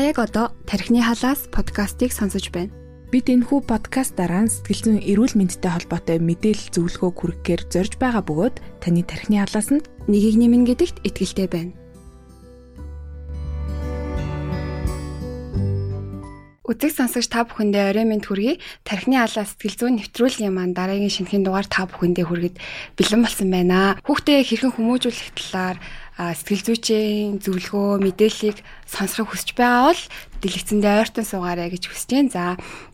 [0.00, 2.72] Та яг одоо тархины халаас подкастыг сонсож байна.
[3.12, 9.04] Бид энэхүү подкастаараа сэтгэл зүйн эрүүл мэндтэй холбоотой мэдээлэл зөвлөгөө хүргэхээр зорж байгаа бөгөөд таны
[9.04, 11.76] тархины халаас нь нэгийг нэмнэ гэдэгт итгэлтэй байна.
[16.64, 18.62] Үзэг сонсогч та бүхэндээ орой минь хүргэе.
[18.88, 22.56] Тархины алаа сэтгэл зүйн нэвтрүүлгийн маань дараагийн шинэхэн дугаар та бүхэндээ хүргэд
[22.96, 24.00] бэлэн болсон байна.
[24.06, 25.76] Хүүхдээ хэрхэн хүмүүжүүлэх талаар
[26.36, 30.02] сэтгэл зүйчийн зөвлөгөө мэдээллийг сонсохыг хүсэж байгаа бол
[30.44, 32.30] дэлгэцэндээ ойртон суугаарай гэж хүсэж байна.
[32.34, 32.44] За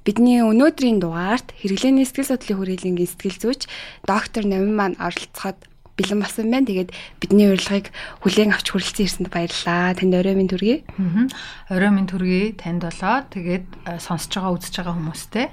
[0.06, 3.62] бидний өнөөдрийн дугаарт хэрэглээний сэтгэл судлалын хүрээлэнгийн сэтгэл зүйч
[4.06, 5.58] доктор Новин маань оролцоход
[5.98, 6.68] бэлэн болсон байна.
[6.70, 7.90] Тэгээд бидний урилгыг
[8.22, 9.96] хүлээн авч хүрэлцэн ирсэнд баярлалаа.
[9.96, 10.84] Танд орой минь төргий.
[10.94, 11.26] Аа.
[11.72, 12.54] Орой минь төргий.
[12.54, 13.24] Танд болоо.
[13.32, 13.66] Тэгээд
[13.98, 15.46] сонсож байгаа үзэж байгаа хүмүүстээ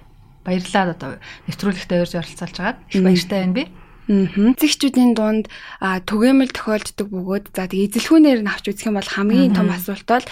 [0.43, 1.11] баярлалаа одоо
[1.47, 3.63] нэвтрүүлэгтээ урьж оролцуулж байгаад их баяртай байна би.
[4.07, 5.48] Зэгчүүдийн дунд
[5.80, 10.27] түгээмэл тохиолддог бөгөөд за тэгээ эзэлхүүнээр нь авч үзэх юм бол хамгийн том асуулт бол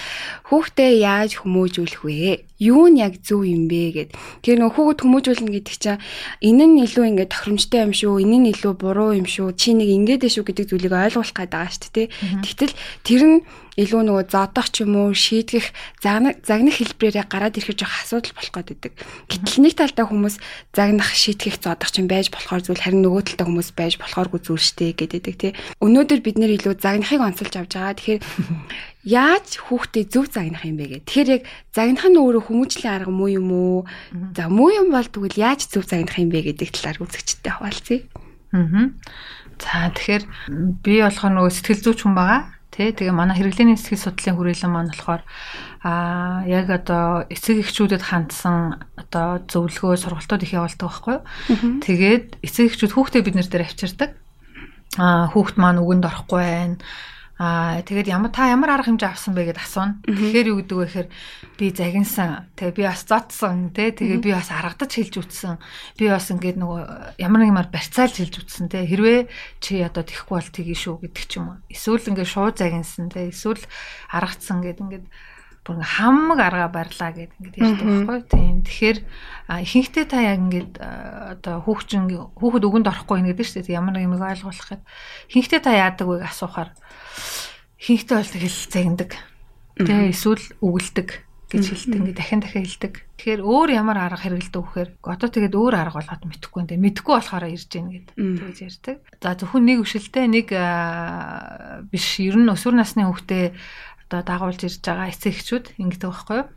[0.51, 2.43] хүүхдээ яаж хүмүүжүүлэх вэ?
[2.59, 4.11] Юу нь яг зөв юм бэ гэд.
[4.43, 6.03] Тэр нөх хүүхэд хүмүүжүүлнэ гэдэг чинь
[6.43, 9.87] энэ нь илүү ингээд тохиромжтой юм шүү, энэ нь илүү буруу юм шүү, чи нэг
[9.87, 12.07] ингээд ээ шүү гэдэг зүйлийг ойлгуулах гээд байгаа шүү дээ.
[12.43, 12.73] Тэгтэл
[13.07, 13.37] тэр нь
[13.79, 15.71] илүү нөгөө зодох ч юм уу шийдгэх
[16.03, 18.93] загнах хэлбэрээр гараад ирэхэд жоох асуудал болох гээд байдаг.
[19.31, 20.35] Гэтэл нэг талдаа хүмүүс
[20.75, 24.59] загнах шийдгэх зодох ч юм байж болохоор зүйл харин нөгөө талдаа хүмүүс байж болохооргүй зүйл
[24.59, 25.51] штэ гэдэг тий.
[25.79, 27.95] Өнөөдөр бид нэр илүү загнахыг онцолж авч байгаа.
[27.95, 28.21] Тэгэхээр
[29.23, 31.07] яаж хүүхдээ зөв загнах юм бэ гэх.
[31.07, 33.87] Тэгэхээр яг загнах нь өөрөө хүмүүжлийн арга муу юм уу?
[34.35, 38.03] За муу юм бол тэгвэл яаж зөв загнах юм бэ гэдэг талаар үзэгчтэй хаваалцъя.
[38.51, 38.91] Аа.
[39.63, 40.23] За тэгэхээр
[40.83, 44.91] би болохоор нөгөө сэтгэл зүйч хүн байгаа Тэ тэгээ манай хэрэглээний эсхий судлалын хүрээлэн маань
[44.95, 45.23] болохоор
[45.83, 51.23] аа яг одоо эцэг эхчүүдэд хандсан одоо зөвлөгөө сургалтууд их явуулдаг байхгүй юу.
[51.83, 54.15] Тэгээд эцэг эхчүүд хүүхдээ бид нэр дээр авчирдаг.
[54.95, 56.79] Аа хүүхд маань үгэнд орохгүй байна
[57.41, 59.97] Аа тэгээд ямар та ямар арга хэмжээ авсан бэ гэдээ асууна.
[60.05, 61.09] Тэгэхээр юу гэдэг вэ гэхээр
[61.57, 62.53] би загинсан.
[62.53, 63.89] Тэгээ би бас зодсон тий.
[63.89, 65.57] Тэгээ би бас аргадаж хэлж үтсэн.
[65.97, 68.85] Би бас ингээд нөгөө ямар нэгмар барьцаалж хэлж үтсэн тий.
[68.85, 69.25] Хэрвээ
[69.57, 71.57] чи одоо тэхгүй бол тгий шүү гэдэг ч юм уу.
[71.65, 73.33] Эсвэл ингээд шууд загинсан тий.
[73.33, 73.65] Эсвэл
[74.13, 75.05] аргацсан гэдэг ингээд
[75.61, 78.19] бүр ингээ хамаг арга барьлаа гэд ингээд ярьдаг байхгүй.
[78.33, 78.57] Тийм.
[78.65, 78.97] Тэгэхээр
[79.61, 83.77] ихэнхдээ та яг ингээд одоо хүүхчин хүүхэд өгөнд орохгүй гэдэг шүү дээ.
[83.77, 84.83] Ямар нэг юм ойлгуулах гэд
[85.29, 86.73] ихэнхдээ та яадаг вэ асуухаар
[87.77, 89.11] ихэнхдээ бол тэгэл загнадаг
[89.77, 91.09] тэгээ эсвэл үгэлдэг
[91.51, 91.99] гэж хэлдэг.
[91.99, 92.93] Ингээ дахин дахин хэлдэг.
[93.19, 97.45] Тэгэхээр өөр ямар арга хэрэгэлдэг вэхээр одоо тэгээд өөр арга болгоод мэдэхгүй энэ мэдэхгүй болохоор
[97.51, 98.95] ирж гин гэд тэгж ярьдаг.
[99.19, 100.47] За зөвхөн нэг өвшөлтэй нэг
[101.91, 103.45] биш ер нь өсвөр насны хүүхдээ
[104.11, 106.47] одоо дагуулж ирж байгаа эцэг эхчүүд ингэдэг байхгүй юу.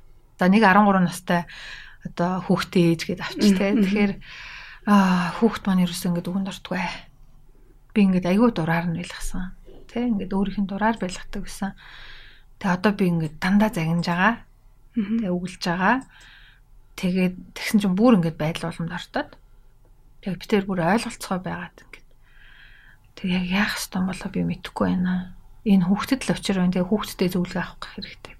[0.43, 1.47] За нэг 13 настай
[2.03, 3.79] одоо хүүхдээ ээж гээд авч тэ.
[3.79, 4.13] Тэгэхээр
[4.91, 6.83] аа хүүхд маань ерөөсөө ингэ дүгэн дортгүй.
[7.95, 9.55] Би ингэ айгүй дураар нь байлгасан.
[9.87, 11.79] Тэ ингэ өөрийнх нь дураар байлгадаг гэсэн.
[12.59, 14.35] Тэгээ одоо би ингэ дандаа загинж байгаа.
[14.99, 15.97] Тэгээ үгэлж байгаа.
[16.99, 19.31] Тэгээд тэгсэн чинь бүр ингэ байдал боломд ортоод.
[20.27, 22.03] Тэгээ би тэр бүр ойлголцгоо байгаад ингэ.
[23.15, 26.73] Тэг яг яах ёстой болоо би мэдэхгүй байна энэ хүүхдэд л учир байна.
[26.77, 28.35] Тэгээ хүүхдтэй зөвлөгөө авах хэрэгтэй.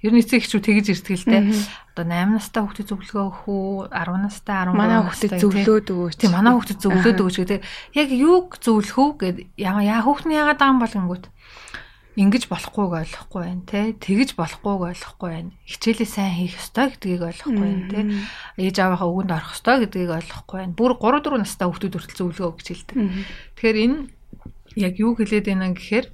[0.00, 1.44] Ер нь эцэг эхчүүд тэгж ирдэг л дээ.
[1.92, 6.16] Одоо 8 настай хүүхдэд зөвлөгөө өгөх үү, 10 настай, 13 манай хүүхдэд зөвлөөд өгөөч.
[6.16, 7.60] Тийм манай хүүхдэд зөвлөөд өгөөч гэдэг.
[8.00, 11.28] Яг юуг зөвлөх үү гэд яа хүүхний яагаад байгаа юм бол ингэвт
[12.20, 13.80] ингэж болохгүйг ойлгохгүй байна те.
[13.94, 15.52] Тэгж болохгүйг ойлгохгүй байна.
[15.68, 18.00] Хичээлээ сайн хийх ёстой гэдгийг ойлгохгүй байна те.
[18.58, 20.74] Ээж аваахаа өгөнд орох ёстой гэдгийг ойлгохгүй байна.
[20.74, 22.96] Бүр 3 4 настай хүүхдүүд хүртэл зөвлөгөө өгч хэлдэг.
[23.56, 23.98] Тэгэхээр энэ
[24.74, 26.06] яг юу хэлээд байна гэхээр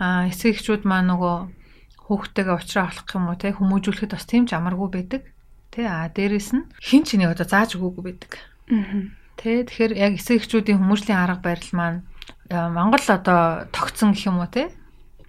[0.00, 1.36] а эцэг эхчүүд маань нөгөө
[2.08, 5.22] хүүхдтэйгээ уулзраа авах юм уу те хүмүүжүүлэхэд бас тийм ч амаргүй байдаг.
[5.70, 8.32] Тэ а дээрэс нь хин ч нэг одоо зааж өгөөгүй байдаг.
[9.36, 12.00] Тэ тэгэхээр яг эцэг эхчүүдийн хүмүүжлийн арга барил маань
[12.50, 14.72] Монгол одоо тогтсон гэх юм уу те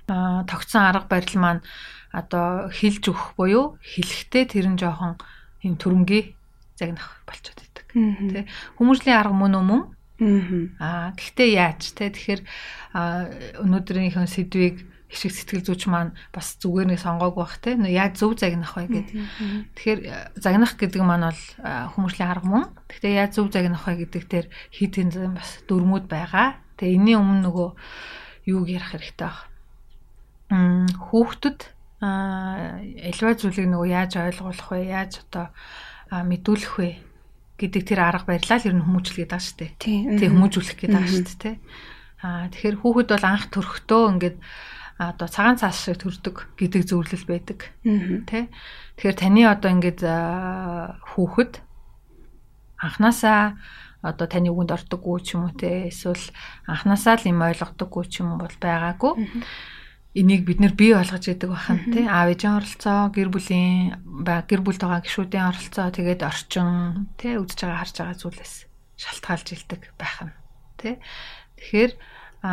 [0.09, 1.61] а тогтсон арга барил маань
[2.15, 5.21] одоо хилж өгөх буюу хэлэхдээ тэр нь жоохон
[5.61, 6.33] юм төрөнгийн
[6.79, 7.85] загнах болчиход байдаг.
[7.93, 8.41] Тэ
[8.81, 9.81] хүмүүжлийн арга мөн мөн
[10.77, 12.41] Аа гэхдээ яаж те тэгэхээр
[13.57, 18.79] өнөөдрийнхөө сэдвийг хишиг сэтгэл зүйч маань бас зүгээр нэг сонгоог байх те яаж зөв загнах
[18.79, 19.17] вэ гэдэг.
[19.75, 19.99] Тэгэхээр
[20.39, 21.43] загнах гэдэг маань бол
[21.97, 22.65] хүмүүшлийн арга мөн.
[22.87, 26.63] Гэхдээ яаж зөв загнах вэ гэдэг дээр хит хин бас дөрмүүд байгаа.
[26.79, 27.69] Тэгээ энэний өмнө нөгөө
[28.47, 29.51] юуг ярих хэрэгтэй баг.
[31.11, 31.59] Хүүхдэд
[31.99, 34.79] альва зүйлийг нөгөө яаж ойлгуулах вэ?
[34.95, 35.51] Яаж одоо
[36.23, 37.10] мэдүүлэх вэ?
[37.61, 39.71] Гэдэг тэр арга барилаа л ер нь хүмүүжлэх гэдэг шүү дээ.
[40.17, 41.55] Тий хүмүүжүүлэх гэдэг байгаа шүү дээ.
[42.25, 44.37] Аа тэгэхээр хүүхэд бол анх төрөхдөө ингээд
[45.01, 47.59] одоо цагаан цаас шиг төрдөг гэдэг зөвлөл байдаг.
[48.29, 48.49] Тэ.
[48.97, 50.01] Тэгэхээр таны одоо ингээд
[51.13, 51.53] хүүхэд
[52.77, 53.57] анханасаа
[54.01, 56.21] одоо таны үгэнд ордоггүй ч юм уу те эсвэл
[56.65, 59.13] анханасаа л юм ойлгодоггүй ч юм бол байгаагүй.
[60.11, 62.03] Энийг бид нэр бий болгож идэг бахан тий?
[62.03, 67.39] Аав ээжийн оролцоо гэр бүлийн ба гэр бүлд байгаа гишүүдийн оролцоо тэгээд орчин тий?
[67.39, 68.53] Үдж байгаа харж байгаа зүйлээс
[68.99, 70.35] шалтгаалж илдэг байх нь
[70.75, 70.95] тий?
[71.55, 71.91] Тэгэхээр
[72.43, 72.51] а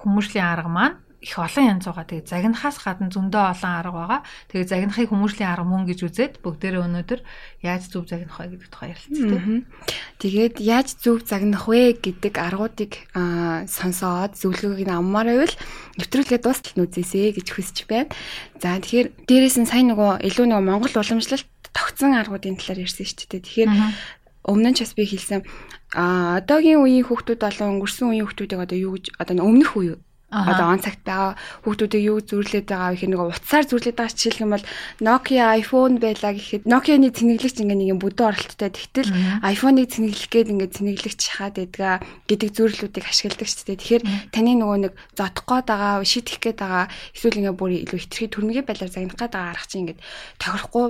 [0.00, 2.04] хүмүүжлийн арга маань их олон янз байгаа.
[2.10, 4.20] Тэгээ загнахаас гадна зөндөө олон арга байгаа.
[4.50, 7.20] Тэгээ загнахыг хүмүүжлийн арга мөн гэж үзээд бүгдээрээ өнөөдөр
[7.62, 9.62] яаж зөв загнах вэ гэдэг тухай ярилцъя.
[10.18, 15.56] Тэгээд яаж зөв загнах вэ гэдэг аргуудыг сонсоод зөвлөгөөг нь аммаар байвал
[16.02, 18.10] нэвтрүүлгээ дуустал нүзээсэ гэж хүсэж байна.
[18.58, 23.30] За тэгэхээр дээрээс нь сайн нөгөө илүү нөгөө Монгол уламжлалт тогтсон аргуудын талаар ярьсан шүү
[23.30, 23.46] дээ.
[23.46, 23.70] Тэгэхээр
[24.50, 25.46] өмнө нь ч бас би хэлсэн
[25.94, 29.94] а одоогийн үеийн хүүхдүүд болон өнгөрсөн үеийн хүүхдүүдийг одоо юу гэж одоо өмнөх үе
[30.32, 34.52] одоо он цагт байгаа хүүхдүүдийг юу зүрлээд байгаа гэх нэг утсаар зүрлээд байгаа жишээлх юм
[34.56, 34.66] бол
[35.04, 39.12] Nokia iPhone байлаа гэхэд Nokia-ны цэнэглэгч ингээ нэг юм бүдүүн оролттой тэгтэл
[39.44, 43.80] iPhone-ыг цэнэглэх гээд ингээ цэнэглэгч хаад байдгаа гэдэг зүрлэлүүдийг ашигладаг шүү дээ.
[43.84, 48.32] Тэгэхээр таны нөгөө нэг зодох гээд байгаа, шийдэх гээд байгаа эсвэл ингээ бүр илүү хитрхи
[48.32, 50.00] төрмгийн байлаар загнах гээд байгаа арга чинь ингээ
[50.40, 50.86] тохирохгүй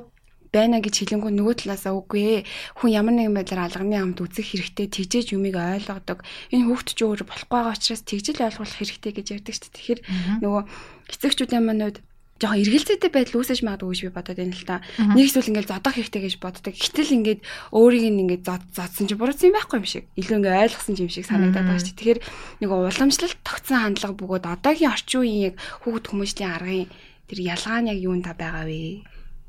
[0.53, 2.41] байна гэж хэлэнгүү нөгөө талаасаа үгүй ээ.
[2.77, 6.21] Хүн ямар нэгэн байдлаар алганы амт үзэх хэрэгтэй, тэгжээж юмыг ойлгодог.
[6.53, 9.77] Энэ хүүхд ч өөр болохгүй байгаа учраас тэгжэл ойлгох хэрэгтэй гэж ярьдаг шүү дээ.
[9.81, 10.01] Тэгэхээр
[10.45, 10.63] нөгөө
[11.09, 11.97] эцэгчүүдийн манууд
[12.43, 14.83] жоохон эргэлзээтэй байдал үүсэж магадгүй гэж би бодоод байна л та.
[14.99, 16.75] Нэг эсвэл ингээд зодох хэрэгтэй гэж боддог.
[16.75, 17.41] Гэтэл ингээд
[17.71, 20.05] өөрийг нь ингээд зод зодсон чи буруусан юм байхгүй юм шиг.
[20.19, 21.95] Илүү ингээд ойлгосон юм шиг санагдаад байгаа шүү.
[21.95, 22.21] Тэгэхээр
[22.67, 25.55] нөгөө уламжлалт тогтсон хандлага бөгөөд одоогийн орчин үеийн
[25.87, 26.91] хүүхд хүмүүсийн аргын
[27.31, 29.07] тэр ялгаа нь яг юунд та байгаа вэ?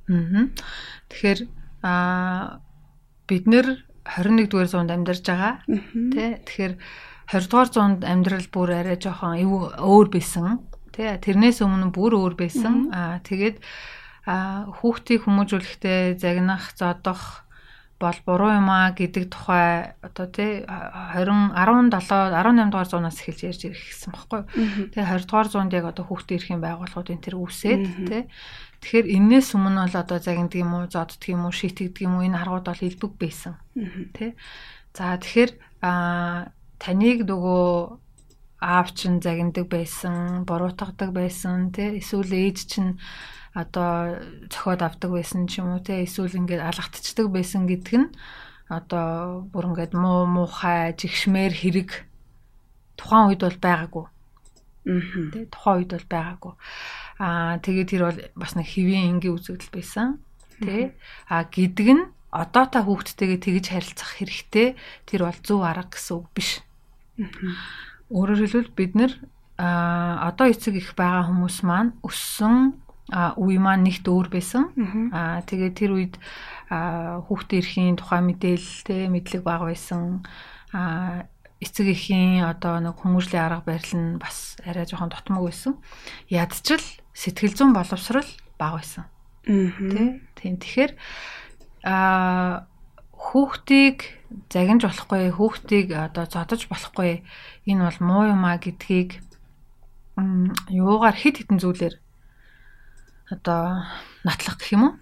[0.09, 0.51] Аа.
[1.09, 1.39] Тэгэхээр
[1.83, 2.59] аа
[3.27, 3.67] бид нэр
[4.03, 5.63] 21 дугаар зуунд амьдарч байгаа.
[6.11, 6.43] Тэ.
[6.43, 6.73] Тэгэхээр
[7.31, 9.39] 20 дугаар зуунд амьдрал бүр арай жоохон
[9.79, 10.63] өөр байсан.
[10.91, 11.17] Тэ.
[11.23, 12.91] Тэрнээс өмнө бүр өөр байсан.
[12.91, 13.63] Аа тэгээд
[14.23, 17.43] а хүүхдийг хүмүүжүүлэхдээ загнах, зодох
[18.03, 23.61] бол буруу юм а гэдэг тухай одоо тий 20 17 18 дугаар зуунаас эхэлж ярьж
[23.71, 24.41] ирэх гэсэн баггүй.
[24.91, 28.23] Тэгээ 20 дугаар зуунд яг одоо хүүхдээ эрхийн байгууллагуудын тэр үсээд тий
[28.83, 32.35] Тэгэхээр энээс өмнө бол одоо загнадаг юм уу, зоддөг юм уу, шийтгдэг юм уу энэ
[32.35, 33.55] аргууд бол илбэг байсан.
[34.11, 34.35] Тэ.
[34.91, 36.51] За тэгэхээр а
[36.83, 37.63] таныг нөгөө
[38.59, 41.95] аав чинь загнадаг байсан, буруутгадаг байсан, тэ.
[42.03, 42.99] Эсвэл ээж чинь
[43.55, 44.19] одоо
[44.51, 46.03] цохиод авдаг байсан ч юм уу, тэ.
[46.03, 48.11] Эсвэл ингээд алгатцдаг байсан гэдг нь
[48.67, 51.89] одоо бүр ингээд муу муухай жигшмээр хэрэг
[52.99, 54.05] тухайн үед бол байгаагүй.
[54.91, 55.31] Аа.
[55.31, 55.47] Тэ.
[55.51, 56.53] Тухайн үед бол байгаагүй.
[57.19, 60.21] Аа тэгээд тэр бол бас нэг хэвийн энгийн үзэгдэл байсан.
[60.61, 60.93] Тэ.
[61.29, 64.67] А гэдэг нь одоо та хүүхдтэйгээ тэгж харилцах хэрэгтэй
[65.05, 66.65] тэр бол зөв арга гэсэн үг биш.
[68.09, 69.13] Өөрөөр хэлбэл бид нэр
[69.61, 72.73] а одоо эцэг их байгаа хүмүүс маань өссөн
[73.13, 74.73] үе маань нэгт өөр байсан.
[75.13, 76.15] Аа тэгээд тэр үед
[76.57, 80.25] хүүхдээ эрхийн тухай мэдээлэл те мэдлэг бага байсан.
[80.73, 81.29] Аа
[81.61, 85.77] эцэг эхийн одоо нэг хүмүүжлийн арга барил нь бас арай жоохон дотмог байсан.
[86.33, 86.81] Ядчил
[87.13, 88.27] сэтгэл зүйн боловсрал
[88.57, 89.05] бага байсан.
[89.45, 90.19] Тэ?
[90.35, 90.57] Тийм.
[90.57, 90.91] Тэгэхээр
[91.85, 92.67] аа
[93.11, 97.23] хүүхдийг загинж болохгүй, хүүхдийг одоо зодож болохгүй.
[97.69, 99.21] Энэ бол муу юм а гэдгийг
[100.69, 101.95] юугаар хит хитэн зүйлэр
[103.31, 103.87] одоо
[104.23, 104.93] натлах гэх юм уу?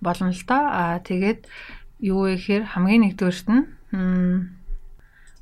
[0.00, 0.64] Болно л доо.
[0.68, 1.48] Аа тэгээд
[2.00, 3.64] юу вэ гэхээр хамгийн нэгдүгээрт нь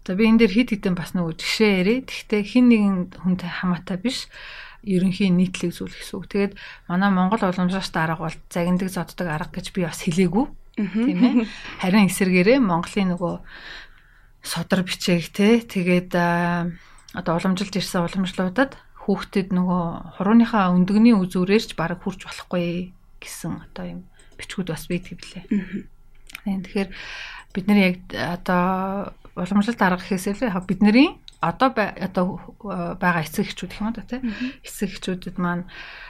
[0.09, 1.95] за би энэ дээр хит хитэн бас нөгөө жишээ ярэ.
[2.09, 4.33] Гэхдээ хин нэгэн хүнтэй хамаатай биш
[4.87, 6.27] ерөнхийн нийтлэг зүйл гэсэн үг.
[6.31, 6.53] Тэгээд
[6.87, 10.47] манай Монгол уламжлалт арга бол загиндаг зоддог арга гэж би бас хэлээгүй.
[10.79, 11.35] Тийм ээ.
[11.83, 13.35] Харин эсэргээрээ Монголын нөгөө
[14.47, 22.29] содар бичээг те тэгээд одоо уламжилж ирсэн уламжлуудад хүүхдэд нөгөө хурууныхаа өндөгний үзүүрээрч баг хурж
[22.29, 24.01] болохгүй гэсэн одоо юм
[24.39, 25.45] бичгүүд бас байдаг билээ.
[26.45, 26.91] Тэгэхээр
[27.57, 28.63] бид нар яг одоо
[29.35, 32.25] уламжлалт арга гэхээсээ л бидний одоо одоо
[32.99, 34.21] байгаа эцэг эхчүүд гэх юм да тий
[34.67, 35.65] эцэг эхчүүдэд маань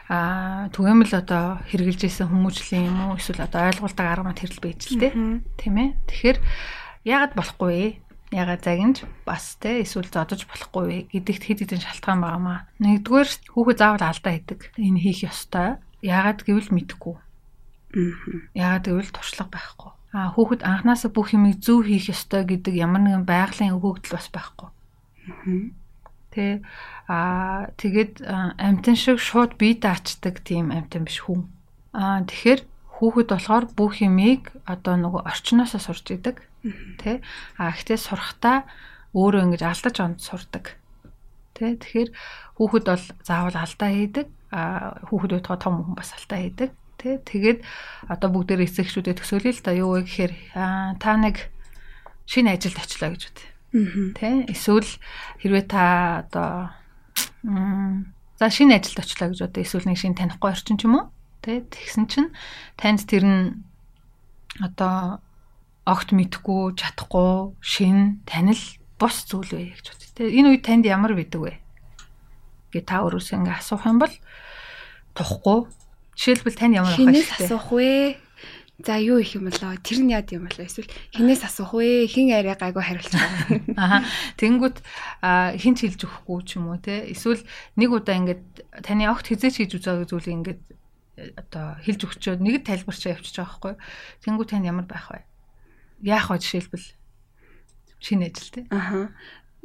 [0.08, 4.80] а түгээмэл одоо хэрглэж исэн хүмүүжлийн юм уу эсвэл одоо ойлголтог арга маань хэрэл байж
[4.88, 5.12] л тий
[5.60, 6.38] тийм ээ тэгэхээр
[7.04, 8.00] яагаад болохгүй
[8.32, 12.68] ягаад загинж бас те эсвэл зодож болохгүй гэдэгт хэд хэдэн шалтгаан байгаамаа.
[12.80, 14.60] Нэгдүгээр хүүхэд заавал алдаа хийдэг.
[14.76, 15.80] Энэ хийх ёстой.
[16.04, 17.16] Ягаад гэвэл мэдэхгүй.
[18.52, 19.90] Ягаад гэвэл туршлага байхгүй.
[20.12, 24.68] А хүүхэд анханасаа бүх юмыг зөв хийх ёстой гэдэг ямар нэгэн байгалийн өгөгдөл бас байхгүй.
[26.28, 26.60] Тэ
[27.08, 31.48] аа тэгээд амтэн шиг шууд бие даачдаг тийм амтэн биш хүн.
[31.96, 32.60] Аа тэгэхээр
[33.00, 36.44] хүүхэд болохоор бүх юмыг одоо нөгөө орчноосоо сурч идэг.
[37.00, 37.24] Тэ
[37.56, 38.68] аа гэхдээ сурахтаа
[39.16, 40.76] өөрөө ингэж алдаж онд сурдаг.
[41.56, 42.10] Тэ тэгэхээр
[42.60, 44.26] хүүхэд бол заавал алдаа хийдэг.
[44.52, 46.70] Аа хүүхэд байтугай том хүн бас алдаа хийдэг.
[46.98, 47.58] Тэ тэгээд
[48.10, 50.32] одоо бүгдээр эцэгчүүдэд төсөөлөе л да юу вэ гэхээр
[50.98, 51.48] та нэг
[52.26, 53.57] шинэ ажилд очлоо гэж үү.
[53.72, 54.88] Тэ эсвэл
[55.44, 55.84] хэрвээ та
[56.24, 56.72] одоо
[58.38, 61.04] За шинэ ажилд очлоо гэж одоо эсвэл нэг шинэ танихгүй орчин ч юм уу?
[61.42, 62.30] Тэ тэгсэн чинь
[62.78, 63.44] танд тэр нь
[64.62, 65.20] одоо
[65.84, 68.60] огт мэдхгүй, чадахгүй, шин, танил
[68.98, 70.12] бус зүйл вэ гэж бодчих.
[70.14, 71.54] Тэ энэ үед танд ямар бидэг вэ?
[72.72, 74.12] гэ та өөрөөсөө ингээ асуух юм бол
[75.16, 75.58] тухгүй.
[76.14, 77.12] Жишээлбэл тань ямар авах вэ?
[77.16, 78.20] Хинээс асуух вэ?
[78.78, 79.74] За юу их юм болоо?
[79.82, 80.62] Тэр нь яд юм болоо?
[80.62, 82.06] Эсвэл хинээс асуух вэ?
[82.06, 83.66] Хин арай гайгүй байгаа.
[83.74, 84.06] Аа.
[84.38, 84.78] Тэнгүүт
[85.58, 87.10] хин ч хэлж өгөхгүй ч юм уу те.
[87.10, 87.42] Эсвэл
[87.74, 88.44] нэг удаа ингээд
[88.86, 90.62] таны огт хизээч хийж үзээгүй зүйлийг ингээд
[91.18, 93.74] э, одоо хэлж өгчөөд нэгд тайлбарчаа явчихж байгаа байхгүй.
[94.22, 95.26] Тэнгүүт тань ямар байх вэ?
[96.06, 96.86] Яах вэ жишээлбэл
[97.98, 98.62] шинэ ажил те.
[98.70, 99.10] Аа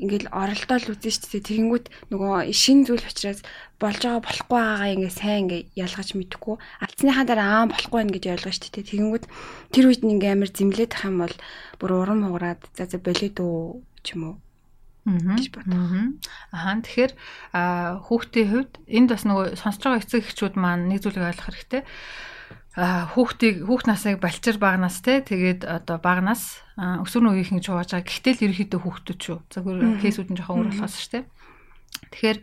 [0.01, 1.49] ингээл оролдоол үзэн шүү дээ.
[1.53, 3.45] Тэгэнгүүт нөгөө шин зүйл учраас
[3.77, 6.55] болж байгаа болохгүй байгаагаа ингээ сайн ингээ ялгаж мэдэхгүй.
[6.81, 8.89] Алдсныхаа дараа аа болохгүй байх гэж ойлгож шүү дээ.
[8.89, 9.25] Тэгэнгүүт
[9.69, 11.35] тэр үед ингээ амар зэмлээд ах юм бол
[11.77, 14.35] бүр урам хугараад за за болоод уу ч юм уу
[15.05, 16.17] гэж бодсон.
[16.55, 17.11] Аа тэгэхээр
[18.07, 21.81] хүүхдийн хувьд энд бас нөгөө сонсож байгаа эцэг эхчүүд маань нэг зүйлийг ойлгох хэрэгтэй
[22.73, 28.01] хүүхдийг хүүхд насыг балчир багнаас те тэгээд одоо багнаас өсвөр үеийнхэн чууж байгаа.
[28.01, 29.37] Гэхдээ л ерөөхдөө хүүхдүүд шүү.
[29.53, 31.21] Зөвхөн кейсүүд нь жоохон өөр болохоос шүү те.
[32.09, 32.37] Тэгэхээр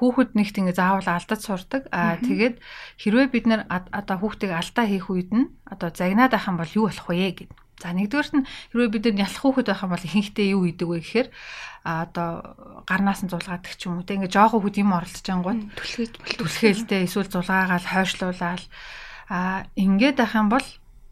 [0.00, 1.92] хүүхэд нэгт ингэ заавал алдаж сурдаг.
[1.92, 2.56] Аа тэгээд
[3.00, 7.08] хэрвээ бид нэр одоо хүүхдийг алдаа хийх үед нь одоо загнаад юм бол юу болох
[7.12, 7.52] вэ гэд.
[7.76, 10.98] За нэгдүгээрт нь хэрвээ бид нар ялах хүүхэд байх юм бол ихэнхдээ юу хийдэг вэ
[11.04, 11.28] гэхээр
[11.84, 12.30] а одоо
[12.88, 17.04] гарнаас нь зулгаадаг ч юм уу те ингээ жоохон хүүхэд юм оролцож ангууд түлхэж түлхээлтэй
[17.04, 18.62] эсвэл зулгаагаал хойшлуулаад
[19.28, 20.66] а ингээд байх юм бол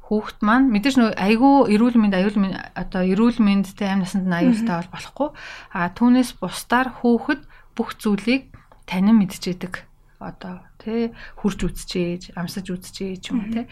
[0.08, 4.36] хүүхэд маань мэдээж нөө айгүй эрүүл мэнд аюул мэнд одоо эрүүл мэндтэй амь насанд нь
[4.36, 5.28] аюултай бол болохгүй.
[5.72, 7.40] А түүнээс бусдаар хүүхэд
[7.72, 8.52] бүх зүйлийг
[8.84, 9.80] танин мэдчихэдэг
[10.20, 11.10] одоо тий
[11.40, 13.64] хурж үзчихээж амсаж үзчихээ ч юм уу тий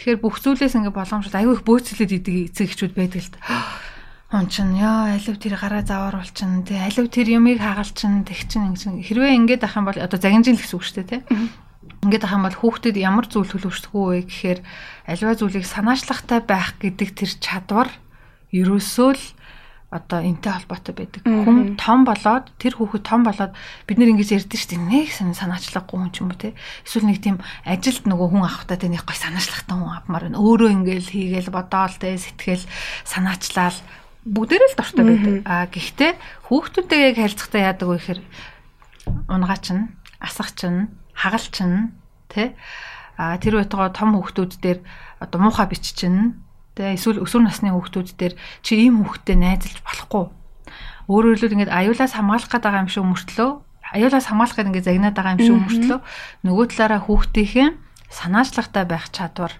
[0.00, 3.40] тэгэхээр бүх зүйлээс ингээ боломжтой аюу их бөөцөлөд идэг эцэг эхчүүд байдаг л та.
[4.32, 8.48] Хүн чинь яа алив тэр гараа завааруул чинь тий алив тэр юмыг хагаал чинь тэг
[8.50, 8.74] чинь.
[8.74, 11.20] Ингэ хэрвээ ингээд ах юм бол одоо загинжин л гэсэн үг шүү дээ тий
[12.06, 14.60] ингээд ах юм бол хүүхдэд ямар зүйл төлөвшдөггүй вэ гэхээр
[15.10, 17.88] альва зүйлийг санаачлагтай байх гэдэг тэр чадвар
[18.54, 19.24] ерөөсөө л
[19.96, 21.22] одоо энтэй холбоотой байдаг.
[21.24, 23.56] Хүн том болоод тэр хүүхэд том болоод
[23.88, 24.84] бид нэр ингэж ярьдэн шүү дээ.
[24.84, 26.52] Нэг сан санаачлаггүй хүн ч юм уу те.
[26.84, 30.40] Эсвэл нэг тийм ажилд нөгөө хүн авахтаа тэ нэг гой санаачлагтай хүн авмаар байна.
[30.44, 32.64] Өөрөө ингээл хийгээл бодоол те сэтгэл
[33.08, 33.78] санаачлал
[34.26, 35.34] бүгдээрээ л дортой байдаг.
[35.46, 36.12] А гэхдээ
[36.50, 38.20] хүүхдүүдтэйгээ яг харилцахтаа яадаг вэ гэхээр
[39.30, 41.94] унгаа чинь, асах чинь, хагалч чинь
[42.26, 42.58] те.
[43.14, 44.78] А тэр байтугай том хүүхдүүд дээр
[45.22, 46.42] одоо муухай бич чинь
[46.76, 50.24] Тэ эсвэл өсвөр насны хүүхдүүд дээр чи ийм хүүхдтэй найзалж болохгүй.
[51.08, 53.50] Өөрөөр хэлбэл ингээд аюулаас хамгаалах байгаа юм шиг мөртлөө
[53.96, 55.98] аюулаас хамгаалах гээд ингээд загнаад байгаа юм шиг мөртлөө
[56.44, 57.68] нөгөө талаараа хүүхдийнхээ
[58.10, 59.52] санаачлагтай байх чадвар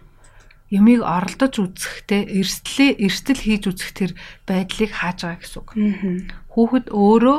[0.70, 4.10] юмыг оролдож үзэх те эрсдлээ эрсдэл хийж үзэх тэр
[4.50, 5.68] байдлыг хааж байгаа гэсэн үг.
[6.50, 7.38] Хүүхэд өөрөө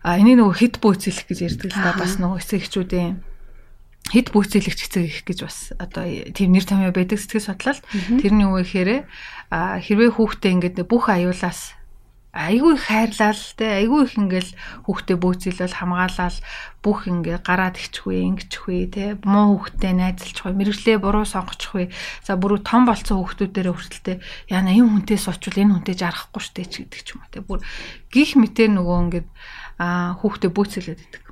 [0.00, 3.20] а энийг нөгөө хит бөөцөлөх гэж ярьдаг л да бас нөгөө эсэг эхчүүдийн
[4.10, 7.80] хэд бүүцэлэгч хэцэг их гэж бас одоо тийм нэр томьёо байдаг сэтгэл судлал.
[8.18, 9.06] Тэрний юу гэхээр
[9.54, 11.78] хэрвээ хүүхдээ ингээд бүх аюулаас
[12.30, 14.50] айгүй их хайрлал те айгүй их ингээл
[14.86, 16.38] хүүхдээ бөөцөлөл хамгаалал
[16.78, 21.90] бүх ингээ гараад ичхвэ ингэчхвэ те муу хүүхдээ найзалчихвэ мэрэгчлээ буруу сонгочихвэ.
[22.22, 26.74] За бүрүү том болцсон хүүхдүүдээрээ хүртэлтэй яна энэ хүнтэй суучвал энэ хүнтэй жаргахгүй штэ ч
[26.86, 27.42] гэдэг ч юм уу те.
[27.42, 27.66] Бүр
[28.14, 29.28] гих мэтэр нөгөө ингээд
[30.22, 31.22] хүүхдээ бөөцөлөд идэг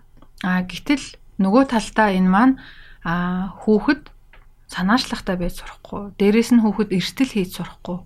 [0.42, 1.06] а гэтэл
[1.38, 2.54] нөгөө талдаа энэ маань
[3.06, 4.10] а хүүхэд
[4.68, 6.12] санаачлагтай байж сурахгүй.
[6.20, 7.98] Дээрээс нь хүүхэд эртэл хийж сурахгүй.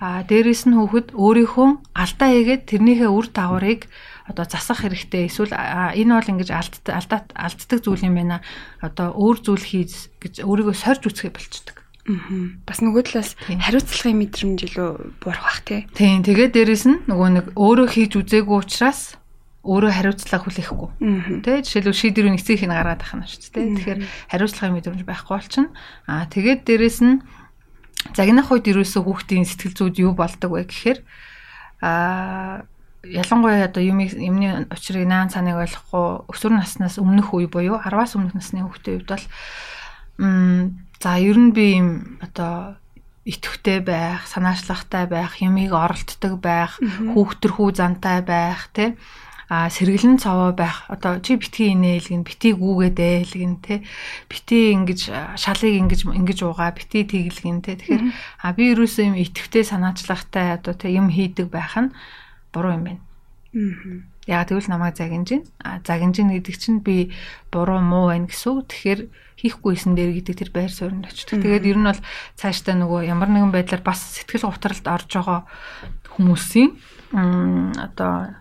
[0.00, 3.84] Аа дээрээс нь хүүхэд өөрийнхөө алдаа хийгээд тэрнийхээ үр дагаврыг
[4.24, 5.28] одоо засах хэрэгтэй.
[5.28, 8.40] Эсвэл энэ бол ингэж алдаад алддаг зүйл юм байна.
[8.80, 11.76] Одоо өөр зүйл хийж гэж өөрийгөө сорж үсгээ болчдөг.
[12.08, 12.56] Аа.
[12.64, 15.84] Бас нөгөө талаас хариуцлагын мэдрэмж илүү буурах бах тий.
[15.92, 16.24] Тийм.
[16.24, 19.19] Тэгээд дээрэс нь нөгөө нэг өөрөө хийж үзээгүй учраас
[19.60, 20.90] өөрөө хариуцлага хүлээхгүй.
[21.44, 23.76] Тэ жишээлбэл шийдвэрийн эцгийг нь гаргаад ахна шүү дээ.
[23.76, 24.00] Тэгэхээр
[24.32, 25.68] хариуцлагын мэдрэмж байхгүй болчихно.
[26.08, 27.20] Аа тэгээд дээрэс нь
[28.16, 30.98] загнах үед ерөөсөө хүүхдийн сэтгэл зүйд юу болдог вэ гэхээр
[31.84, 32.64] аа
[33.04, 38.36] ялангуяа одоо юм юмны учрыг наан цааныг ойлгохгүй өсвөр наснаас өмнөх үе буюу 10-аас өмнөх
[38.36, 39.24] насны хүүхдийн хувьд бол
[41.00, 42.76] за ер нь би юм одоо
[43.24, 48.96] итгэвтэй байх, санаачлагтай байх, юмыг оролддог байх, хүүхдэрхүү зантай байх, тэ
[49.50, 53.82] а сэргэлэн цаваа байх одоо чи битгий инээлгэн битгий гүүгээд ээлгэн те
[54.30, 58.04] битгий ингэж шалыг ингэж ингэж уугаа битгий тэглгэн те тэгэхээр
[58.46, 61.90] а би юусэн юм итгэвтэй санаачлагтай одоо те юм хийдэг байх нь
[62.54, 63.02] буруу юм байна.
[63.50, 64.06] Аа.
[64.30, 65.44] Яг тэгвэл намайг загинж гин.
[65.58, 67.10] А загинж гин гэдэг чинь би
[67.50, 68.70] буруу муу байна гэсэн үг.
[68.70, 69.00] Тэгэхээр
[69.42, 71.42] хийхгүйсэн дээр гэдэг тэр байр суурьнд очдог.
[71.42, 72.00] Тэгээд ер нь бол
[72.38, 75.40] цаашдаа нөгөө ямар нэгэн байдлаар бас сэтгэл гутралд орж байгаа
[76.14, 76.70] хүмүүсийн
[77.74, 78.38] одоо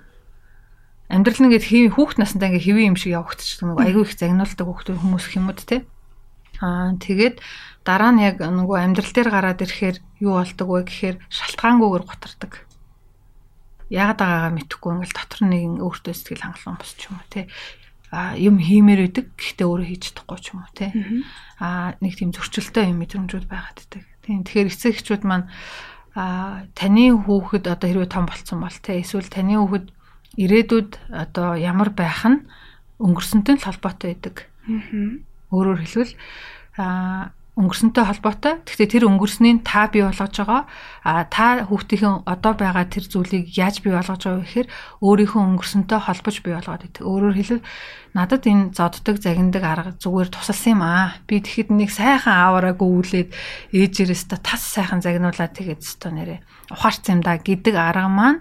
[1.10, 5.02] амьдрал нь ингээд хүүхд насндаа ингээд хэвэн юм шиг явагдчих нөгөө айгүй их загнуулдаг хүүхдүүд
[5.02, 5.78] хүмүүс хүмүүд те.
[6.62, 7.42] Аа тэгээд
[7.82, 12.54] дараа нь яг нөгөө амьдрал дээр гараад ирэхээр юу болдог вэ гэхээр шалтгаангүйгээр гутардаг.
[13.90, 17.42] Яагаад байгаагаа мэдэхгүй ингээл дотор нэг өөртөө сэтгэл хангалуун босч юм уу те.
[18.14, 20.94] А юм хиймээр байдаг гэхдээ өөрөө хийж чадахгүй ч юм уу те.
[21.58, 24.04] А нэг тийм зөрчилтэй юм мэдрэмжүүд байгаад байдаг.
[24.22, 25.50] Тийм тэгэхээр эцэг эхчүүд маань
[26.14, 29.90] а таны хүүхэд одоо хэрвээ том болцсон бол те эсвэл таны хүүхэд
[30.40, 32.48] ирээдүйд одоо ямар байх нь
[33.04, 34.48] өнгөрсөнтэй л холбоотой байдаг.
[35.52, 36.14] Өөрөөр хэлбэл
[36.80, 38.54] а өнгөрсөнтэй холбоотой.
[38.64, 40.64] Гэхдээ тэр өнгөрснийг та бий болгож байгаа.
[41.04, 44.68] А та хүүхдийн одоо байгаа тэр зүйлийг яаж бий болгож байгаа вэ гэхээр
[45.04, 47.04] өөрийнхөө өнгөрсөнтэй холбож бий болгоод байдаг.
[47.04, 47.68] Өөрөөр хэлбэл
[48.16, 51.20] надад энэ зоддог загиндаг арга зүгээр тусалсан юм аа.
[51.28, 53.36] Би тэгэхэд нэг сайхан аавараа гүйлээд
[53.76, 56.40] ээжээрээс та тас сайхан загнуулаад тэгээд өстө нэрээ
[56.72, 58.40] ухаарсан юм да гэдэг арга маань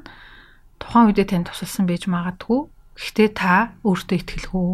[0.79, 2.71] тухайн үедээ тань тусалсан байж магадгүй.
[2.99, 4.71] Гэхдээ та өөртөө итгэлгүй.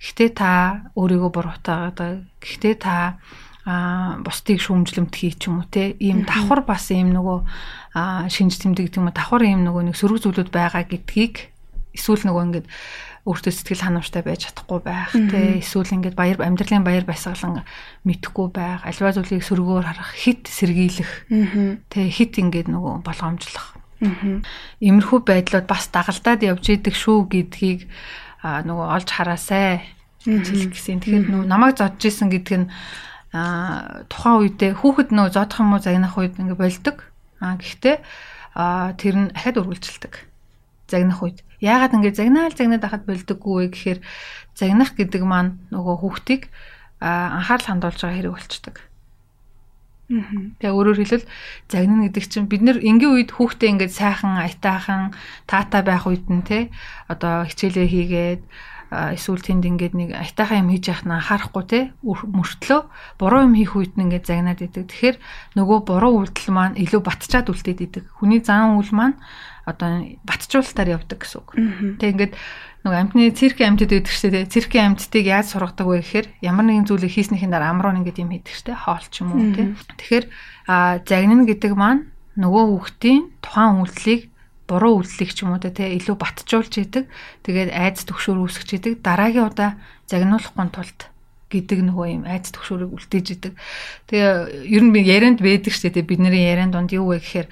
[0.00, 0.50] Гэхдээ та
[0.96, 1.98] өөрийгөө буруутаагаад.
[2.40, 3.20] Гэхдээ та
[3.64, 5.96] а бусдыг шүүмжлэмт хий ч юм уу те.
[5.96, 10.20] Ийм давхар бас ийм нөгөө шинж тэмдэг гэдэг юм уу давхар ийм нөгөө нэг сөрөг
[10.20, 11.48] зүйлүүд байгаа гэдгийг
[11.96, 12.66] эсвэл нөгөө ингээд
[13.24, 15.64] өөртөө сэтгэл ханамжтай байж чадахгүй байх те.
[15.64, 17.64] Эсвэл ингээд баяр амьдралын баяр баясгалан
[18.04, 21.24] мэдхгүй байх альва зүйлийг сөргөөр харах хит сэргийлэх
[21.88, 22.00] те.
[22.12, 23.80] Хит ингээд нөгөө болгоомжлох
[24.80, 27.88] Имэрхүү байдлууд бас дагалдаад явж идэг шүү гэдгийг
[28.44, 29.84] нөгөө олж хараасай
[30.24, 31.00] хэлэх гэсэн.
[31.00, 32.68] Тэгэхээр нөгөө намайг зодж исэн гэдг нь
[33.34, 36.96] тухайн үедээ хүүхэд нөө зодох юм уу загнах үед ингээ болдог.
[37.40, 37.96] А гэхдээ
[39.00, 40.14] тэр нь ахад үргэлжилдэг.
[40.86, 41.38] Загнах үед.
[41.58, 43.98] Яагаад ингээ загнаал загнаад ахад болдоггүй вэ гэхээр
[44.54, 46.42] загнах гэдэг маань нөгөө хүүхдийг
[47.02, 48.76] анхаарал хандуулж байгаа хэрэг болчдөг.
[50.08, 51.26] Тэгээ өөрөөр хэлбэл
[51.72, 55.16] загнана гэдэг чинь бид нэр энгийн үед хүүхдээ ингээд сайхан аятаахан
[55.48, 56.68] таата байх үед нь те
[57.08, 58.42] одоо хичээлээ хийгээд
[58.92, 62.80] эсвэл тэнд ингээд нэг айтайхан юм хийж яхад нь анхаарахгүй те мөртлөө
[63.18, 64.86] буруу юм хийх үед нь ингээд загнаад идэг.
[64.86, 65.16] Тэгэхээр
[65.58, 68.04] нөгөө буруу үйлдэл маань илүү батчаад үлдээд идэг.
[68.20, 69.16] Хүний зан үйл маань
[69.64, 71.48] одоо батжуулалтаар явдаг гэсэн үг.
[71.98, 72.32] Тэг ингээд
[72.84, 74.52] нөгөө амтны цирк амтд байдаг шүү дээ.
[74.52, 78.52] Циркийн амттыг яаж сургадаг вэ гэхээр ямар нэгэн зүйлийг хийснийхэн дараа амруу ингээд юм хийдэг
[78.52, 78.84] шүү дээ.
[78.84, 79.68] Хоол ч юм уу тийм.
[79.96, 80.24] Тэгэхээр
[81.08, 84.22] загнана гэдэг маань нөгөө хүүхдийн тухайн үйлдэлийг
[84.68, 87.08] буруу үйлдэлийг ч юм уу те илүү батжуулж идэг.
[87.40, 88.92] Тэгээд айц төгшөөр үүсгэж идэг.
[89.00, 91.00] Дараагийн удаа загнуулахгүй тулд
[91.48, 93.52] гэдэг нөгөө юм айц төгшөөрийг үлдээж идэг.
[94.12, 96.04] Тэгээ ер нь би ярианд байдаг шүү дээ.
[96.04, 97.48] Бидний ярианд донд юу вэ гэхээр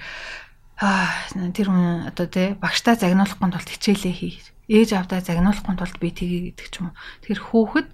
[0.77, 1.09] аа
[1.57, 4.52] тэр хүн одоо те багштай загнуулахгүй тулд хичээлээ хий.
[4.67, 6.97] Ээж авдаа загнуулахгүй тулд би тгий гэдэг ч юм уу.
[7.23, 7.87] Тэр хүүхэд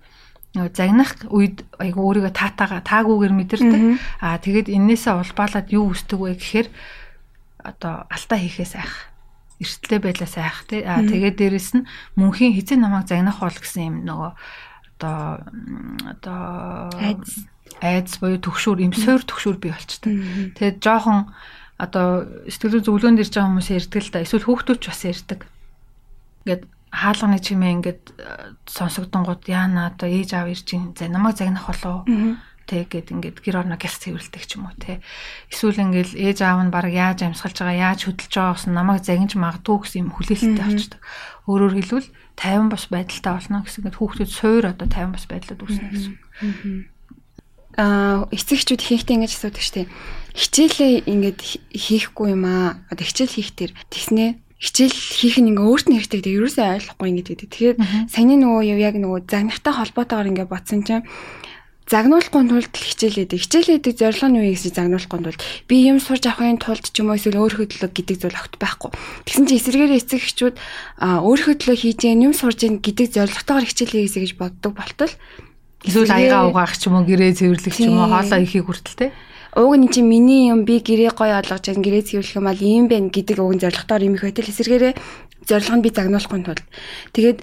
[0.58, 3.82] нөгөө загнах үед айгу өөрийгөө таатаага таагүйгээр мэдэрдэг.
[4.22, 6.68] Аа тэгээд энээсээ улбаалаад юу үсдэг вэ гэхээр
[7.62, 9.10] одоо алдаа хийхээс айх
[9.62, 10.82] эрсдэлтэй байлаа сайх тий.
[10.82, 14.32] Аа тэгээд дээрэс нь мөнхийн хэзээ намайг загнах бол гэсэн юм нөгөө
[15.00, 15.20] одоо
[16.10, 16.42] одоо
[17.78, 20.56] айдс буюу төгшүүр юм суур төгшүүр бий болчтой.
[20.58, 21.30] Тэгээд жоохон
[21.78, 24.24] одоо сэтгэл зөвлөөнд ирж байгаа хүмүүс ярьдаг л да.
[24.26, 25.40] Эсвэл хүүхдүүд ч бас ярьдаг.
[26.46, 31.70] Ингээд хаалганы чимээ ингээд э, сонсогдонгууд яана одоо ээж аав ирж ин за намайг загнах
[31.70, 32.10] болов
[32.70, 35.02] те гэд ингээд гэр орно гялс цэвэрлдэг ч юм уу те
[35.50, 39.34] эсвэл ингээд ээж аав нь баг яаж амьсгалж байгаа яаж хөдөлж байгаа гэсэн намайг загинж
[39.38, 41.02] магадгүй гэсэн юм хүлээлттэй болчдөг.
[41.50, 45.90] Өөрөөр хэлбэл 50 бас байдалтай болно гэсэн ингээд хүүхдүүд суур одоо 50 бас байдлууд үүснэ
[45.94, 46.14] гэсэн.
[47.78, 49.90] Аа эцэгчүүд хийхдээ ингэж асуудаг штеп.
[50.38, 51.40] Хичээлээ ингээд
[51.74, 52.82] хийхгүй юм аа.
[52.94, 57.08] Одоо хичээл хийх тэр тэгснээ хичээл хийх нь ингээ өөрт нь хэрэгтэй гэдэг ерөөсөө ойлгохгүй
[57.10, 57.50] ингээд гэдэг.
[57.50, 57.78] Тэгэхээр
[58.12, 61.08] саяны нөгөө яг нөгөө загнахтай холбоотойгоор ингээ бодсон чинь
[61.90, 66.86] загнуулахгүй тулд хичээлээд хичээлээдэг зорилго нь юу гэсэн загнуулахгүй тулд би юм сурж авахын тулд
[66.86, 68.92] ч юм уу эсвэл өөрийнхөө төлөө гэдэг зүйл огт байхгүй.
[69.26, 70.56] Тэгсэн чинь эсэргээр эцэг эхчүүд
[71.02, 75.14] өөрийнхөө төлөө хийж юм сурж гэн гэдэг зорилготойгоор хичээлээ хийсэ гэж боддог болтол
[75.82, 79.08] эсвэл аяга угаах ч юм уу гэрээ цэвэрлэх ч юм уу хоолоо ихийг хүртэл те
[79.60, 82.86] Уг нь чи миний юм би гэрээ гоё олгож гэн гэрээ цэвэрлэх юм бол ийм
[82.88, 84.94] байх гэдэг уг нь зорилготойгоор юм их байтал эсэргээрээ
[85.44, 86.64] зорилго нь би загнуулахгүй тулд
[87.12, 87.40] тэгээд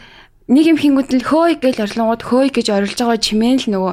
[0.48, 3.92] нэг юм хингүүд л хөөй гэж орлонгууд хөөй гэж орилж байгаа чимээн л нөгөө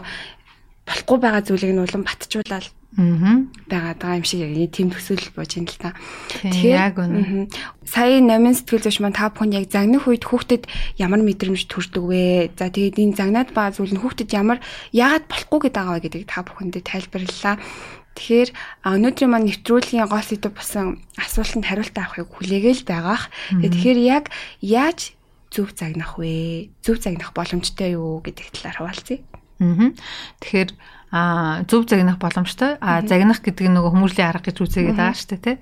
[0.88, 3.42] болохгүй байгаа зүйлийг нь улам батжуулаад Аа.
[3.66, 5.98] байгаад байгаа юм шиг яг тийм төсөөлөл бож юм л та.
[6.46, 7.50] Тэгэхээр яг үнэ.
[7.90, 10.70] Сая номын сэтгэл зүйч маань та бүхэнд яг загнах үед хүүхдэд
[11.02, 12.54] ямар мэдрэмж төрдөг вэ?
[12.54, 14.62] За тэгээд энэ загнаад байгаа зүйл нь хүүхдэд ямар
[14.94, 17.56] яагаад болохгүй гэдэг байгаа вэ гэдгийг та бүхэндээ тайлбарлалаа.
[18.13, 18.49] Тэгэхээр
[18.86, 23.34] өнөөдрийн маань нэвтрүүлгийн гол сэдв басан асуултанд хариулт авахыг хүлээгээл байгаах.
[23.58, 24.30] Тэгэхээр яг
[24.62, 25.17] яаж
[25.49, 26.69] зөв загнах вэ?
[26.86, 29.21] Зөв загнах боломжтой юу гэдэг талаар хаваалцъя.
[29.62, 29.93] Аа.
[30.41, 30.69] Тэгэхээр
[31.13, 32.78] а зөв загнах боломжтой.
[32.82, 35.58] А загнах гэдэг нь нөгөө хүмүүрлийн арга гэж үзээгээд байгаа шүү дээ, тий.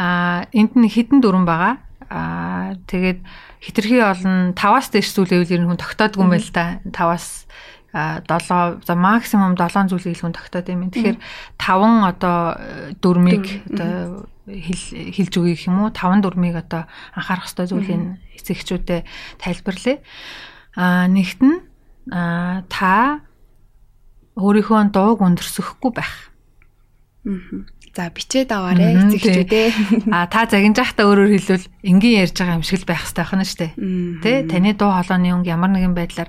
[0.00, 1.80] А энд нь хідэн дүрэн байгаа.
[2.08, 3.20] Аа тэгээд
[3.60, 6.80] хитрхи олон 5-аас дээш зүйл байвал ер нь хүн тогтоодгүй юм байл та.
[6.88, 7.45] 5-аас
[7.96, 10.92] 7 за максимум 7 зүйлийг хүн тогтоод юм.
[10.92, 11.18] Тэгэхээр
[11.56, 12.38] 5 одоо
[13.00, 15.90] дөрмийг одоо хэлж өгье гэх юм уу?
[15.90, 16.84] 5 дөрмийг одоо
[17.16, 18.02] анхаарах хэрэгтэй зүйлийг
[18.36, 19.08] эцэгчүүдэд
[19.40, 19.98] тайлбарлая.
[20.76, 21.56] Аа нэгт нь
[22.68, 23.24] та
[24.36, 26.30] өөрийнхөө дууг өндөрсөхгүй байх.
[27.24, 27.64] Аа.
[27.96, 29.68] За бичээд аваарэ эцэгчүүдээ.
[30.12, 33.60] А та загинжаахта өөрөөр хэлбэл энгийн ярьж байгаа юм шиг л байх хэрэгтэй байна шүү
[33.64, 33.72] дээ.
[34.20, 36.28] Тэ таны дуу хоолойны өнгө ямар нэгэн байдлаар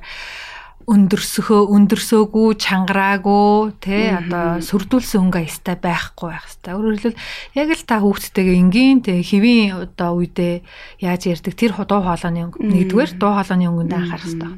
[0.88, 6.76] өндөрсөхөө өндөрсөөгүй чангараагүй тий одоо сүрдүүлсэн өнгө аястай байхгүй байх хэвээр.
[6.80, 7.22] Өөрөөр хэлбэл
[7.60, 10.64] яг л та хүүхдтэйгээ энгийн тий хэвийн одоо үедээ
[11.04, 14.56] яаж ярьдаг тэр дуу хоолойны өнгө нэгдүгээр дуу хоолойны өнгөнд анхаарах хэвээр.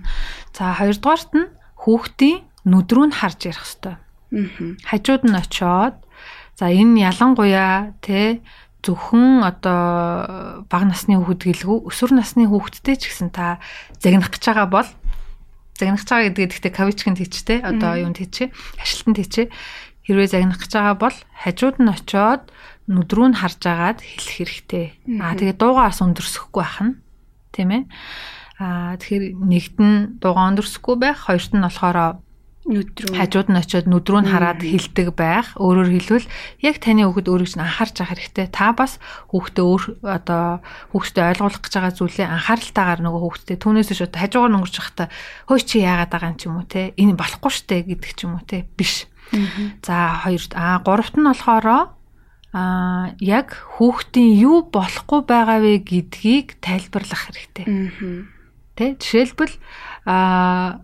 [0.54, 1.50] За хоёрдугаарт нь
[1.82, 2.38] хүүхдийн
[2.70, 3.98] нүдрүү нь харж ярих хэвээр.
[4.86, 5.98] Хажууд нь очоод
[6.62, 8.46] за энэ ялангуяа тий
[8.86, 13.60] зөвхөн одоо бага насны хүүхэд гэлгүй өсвөр насны хүүхэдтэй ч гэсэн та
[14.00, 14.90] загнах гэж байгаа бол
[15.80, 18.52] загнах байгаа гэдэг гэхдээ кавичкин тийчтэй одоо юунд тийчээ
[18.84, 19.48] ажилтан тийчээ
[20.04, 22.44] хэрвээ загнах гэж байгаа бол хажууд нь очоод
[22.92, 24.86] нүдрүү нь харж агаад хэлэх хэрэгтэй.
[25.22, 26.94] Аа тэгээ дуугаа бас өндөрсөхгүй байх нь
[27.54, 27.84] тийм ээ.
[28.58, 32.20] Аа тэгэхээр нэгт нь дуугаа өндөрсөхгүй байх, хоёрт нь болохоор
[32.70, 35.58] нүдрүү хажууд нь очиод нүдрүү нь хараад хилдэг байх.
[35.58, 36.28] Өөрөөр хэлбэл
[36.62, 38.48] яг таны хүүхэд өөрийг чинь анхаарч авах хэрэгтэй.
[38.54, 39.02] Та бас
[39.34, 40.62] хүүхдээ өөр одоо
[40.94, 45.08] хүүхдээ ойлгуулах гэж байгаа зүйлээ анхааралтайгаар нөгөө хүүхдээ түүнээс шууд хажуугаар өнгөрч явахдаа
[45.50, 46.82] хөөе чи яагаад байгаа юм ч юм уу те.
[46.94, 48.70] Энэ болохгүй штэ гэдэг ч юм уу те.
[48.78, 49.10] Биш.
[49.82, 51.98] За хоёрт аа гуравт нь болохоро
[52.54, 57.66] а яг хүүхдийн юу болохгүй байгаа вэ гэдгийг тайлбарлах хэрэгтэй.
[58.74, 59.54] Тэ жишээлбэл
[60.10, 60.82] а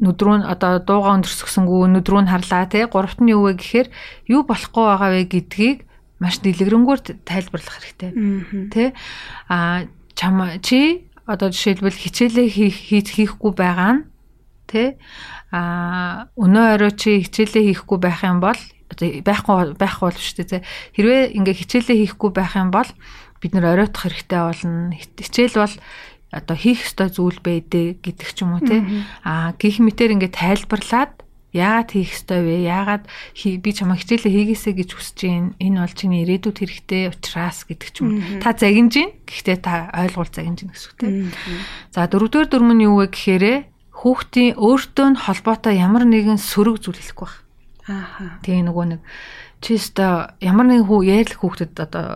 [0.00, 3.88] нүдрүү нь одоо дууга өндөрсгсөнгүү нүдрүү нь харлаа тий гуравт нь юу вэ гэхээр
[4.32, 5.78] юу болохгүй байгаа вэ гэдгийг
[6.20, 8.10] маш дэлгэрэнгээр тайлбарлах хэрэгтэй.
[8.72, 8.88] Тий
[9.48, 9.84] а
[10.16, 14.02] чам чи одоо жишээлбэл хичээлээ хийх хийхгүй байгаа нь
[14.68, 14.96] тий
[15.52, 18.60] а өнөө орой чи хичээлээ хийхгүй байх юм бол
[18.96, 22.90] байхгүй байхгүй бол шүү дээ хэрвээ ингээ хичээлээ хийхгүй байх юм бол
[23.40, 24.92] бид нэр оройтох хэрэгтэй болно.
[24.92, 25.74] Хичээл бол
[26.30, 28.82] одоо хийх ёстой зүйл байдэ гэдэг ч юм уу те
[29.26, 32.54] а гих мэтэр ингээд тайлбарлаад яагаад хийх ёстой вэ?
[32.70, 37.88] Яагаад би чамаа хичээлээ хийгээсэ гэж хүсэж байна энэ бол чиний ирээдүйд хэрэгтэй учраас гэдэг
[37.90, 38.38] ч юм уу.
[38.38, 39.10] Та загинж гин?
[39.26, 41.08] Гэхдээ та ойлгуул загинж гин гэсэн үг те
[41.90, 47.02] за дөрөвдүгээр дүрм нь юу вэ гэхээр хүүхдийн өөртөө нь холбоотой ямар нэгэн сөрөг зүйл
[47.02, 47.38] хэлэхгүй байх.
[47.90, 49.00] Ааха тэгээ нөгөө нэг
[49.60, 52.06] чи өстө ямар нэгэн хүү яарл хүүхдэд одоо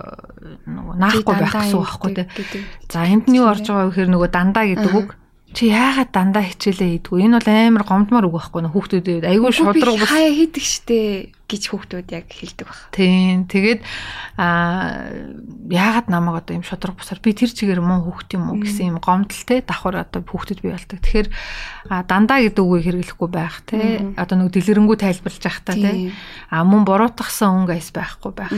[0.64, 2.64] нөгөө наахгүй байх гэсэн үг байхгүй тий.
[2.88, 5.08] За энд нь юу орж байгаа вэ гэхээр нөгөө дандаа гэдэг үг.
[5.54, 7.20] Чи яагаад дандаа хичээлээ хийдгүү?
[7.20, 10.98] Энэ бол амар гомдмоор үг байхгүй нөө хүүхдүүдэд айгүй шудраг хаяа хийдэг штэ
[11.44, 12.80] гэж хүүхдүүд яг хэлдэг баг.
[12.96, 13.44] Тийм.
[13.44, 13.80] Тэгээд
[14.40, 15.12] аа
[15.68, 18.98] яагаад намайг одоо юм шудраг бусаар би тэр чигээр муу хүүхд юм уу гэсэн юм
[18.98, 21.04] гомдолтой давхар одоо хүүхдэд бий болдог.
[21.04, 21.28] Тэгэхээр
[22.08, 24.08] дандаа гэдэг үгийг хэрэглэхгүй байх те.
[24.16, 26.12] Одоо нэг дэлгэрэнгүй тайлбарлаж явах та те.
[26.48, 28.52] А мөн буруутгсан өнгө айс байхгүй байх.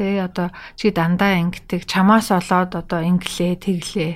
[0.00, 0.48] Тэ одоо
[0.80, 4.12] чи дандаа ингэдэг чамаас олоод одоо инглээ тэглээ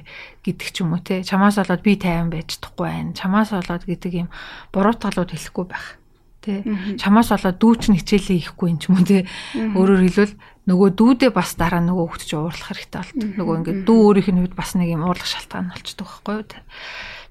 [0.48, 1.20] гэдэг ч юм уу те.
[1.20, 3.12] Чамаас олоод би тайван байж чадахгүй байна.
[3.12, 4.28] Чамаас олоод гэдэг юм
[4.72, 6.00] буруутгалууд хэлэхгүй байх
[6.44, 6.60] тий.
[7.00, 9.24] Чамаас болоод дүү чинь хичээлээ хийхгүй юм ч юм уу тий.
[9.56, 10.34] Өөрөөр хэлбэл
[10.68, 13.16] нөгөө дүүдээ бас дараа нөгөө хөвгт чи уурлах хэрэгтэй болт.
[13.40, 16.62] Нөгөө ингээд дүү өөрийнх нь хувьд бас нэг юм уурлах шалтгаан болчдөг байхгүй юу тий.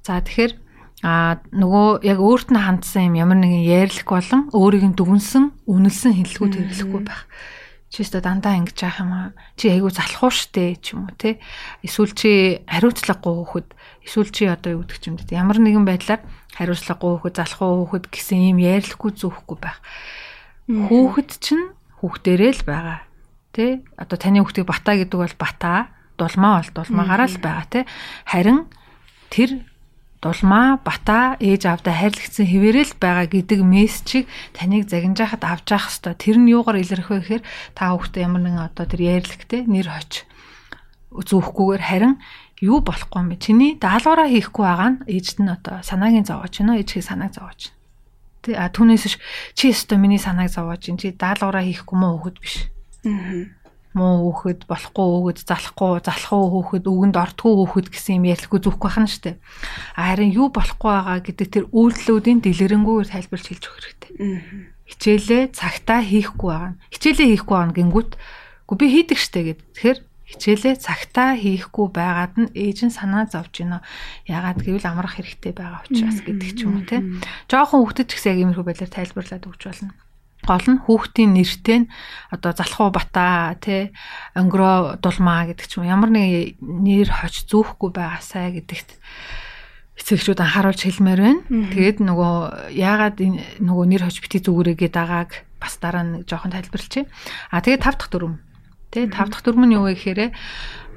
[0.02, 0.54] За тэгэхээр
[1.04, 6.14] а нөгөө яг өөрт нь хандсан юм ямар нэгэн ярьлах болон өөрийг нь дүгнсэн үнэлсэн
[6.16, 7.28] хэллэгүүд хэрэглэхгүй байх.
[7.92, 9.36] Чи өстө дандаа ингэж яах юм аа?
[9.60, 11.44] Чи айгүй залхуу штэ ч юм уу те
[11.84, 13.68] эсвэл чи хариуцлагагүй хөхөд
[14.04, 16.22] эсвэл чи одоо юу гэдэг юм те ямар нэгэн байдлаар
[16.60, 19.80] хариуцлагагүй хөхөд залхуу хөхөд гэсэн юм ярьлахгүй зөөхгүй байх.
[20.68, 21.72] Хүүхэд чинь
[22.04, 23.00] хүүхдэрээ л байгаа
[23.56, 27.80] те одоо таны хүүхдийг бата гэдэг бол бата дулмаа бол дулмаагаараа л байгаа те
[28.28, 28.68] харин
[29.32, 29.64] тэр
[30.24, 36.38] дулмаа бата ээж авдаа хайрлагдсан хэвээрэл байгаа гэдэг мессежийг таныг загинжаахад авч явах хэвээр тэр
[36.40, 37.44] нь юугаар илэрх вэ гэхээр
[37.76, 40.24] та хүүхдээ ямар нэгэн одоо тэр ярьлагтэй нэр хоч
[41.12, 42.14] зүүхгүйгээр харин
[42.64, 46.80] юу болохгүй юм бэ чиний даалгавраа хийхгүй байгаа нь ээжд нь одоо санаагийн зовоож байна
[46.80, 49.20] ээжхийг санааг зовоож байна тий а түүнээс
[49.58, 52.56] чи өстө миний санааг зовоож ин чи даалгавраа хийхгүй мó хөхөд биш
[53.04, 53.52] аа
[53.94, 59.06] муу хөөхөд болохгүй хөөхөд залахгүй залхуу хөөхөд үгэнд ортгүй хөөхөд гэсэн юм ярьлахгүй зүгхгүй байна
[59.06, 59.38] шүү дээ.
[59.94, 64.12] Харин юу болохгүй байгаа гэдэг тэр үйлдэлүүдийн дэлгэрэнгээр тайлбарч хэлж өгөх хэрэгтэй.
[64.90, 66.74] Хичээлээ цагтаа хийхгүй байгаа.
[66.90, 68.12] Хичээлээ хийхгүй байгаа гингүүт
[68.66, 69.62] үгүй би хийдэг штэ гэд.
[69.78, 70.00] Тэгэхээр
[70.34, 73.86] хичээлээ цагтаа хийхгүй байгаад нь ээж нь санаа зовж гинэ.
[74.26, 77.06] Ягаад гэвэл амрах хэрэгтэй байгаа учраас гэдэг ч юм уу те.
[77.46, 79.94] Жохон хөвгдөж гэсэн яг иймэрхүү байдлаар тайлбарлаад өгч болно.
[80.44, 81.92] гол нь хүүхдийн нэртэй нь
[82.28, 83.96] одоо залхуу бата тий
[84.36, 89.00] өнгөрөө дулмаа гэдэг ч юм ямар нэг нэр хоч зүүхгүй байгаасаа гэдэгт
[90.04, 91.42] эцэгчүүд анхааруулж хэлмээр байна.
[91.72, 92.36] Тэгээд нөгөө
[92.76, 93.18] яагаад
[93.64, 95.32] нөгөө нэр хоч бити зүгээрээ дагааг
[95.64, 97.08] бас дараа нь жоохон тайлбарлчихъя.
[97.48, 98.44] А тэгээд тав дахь дүрм.
[98.94, 100.30] Тэ тав дахь дүрм нь юу вэ гэхээр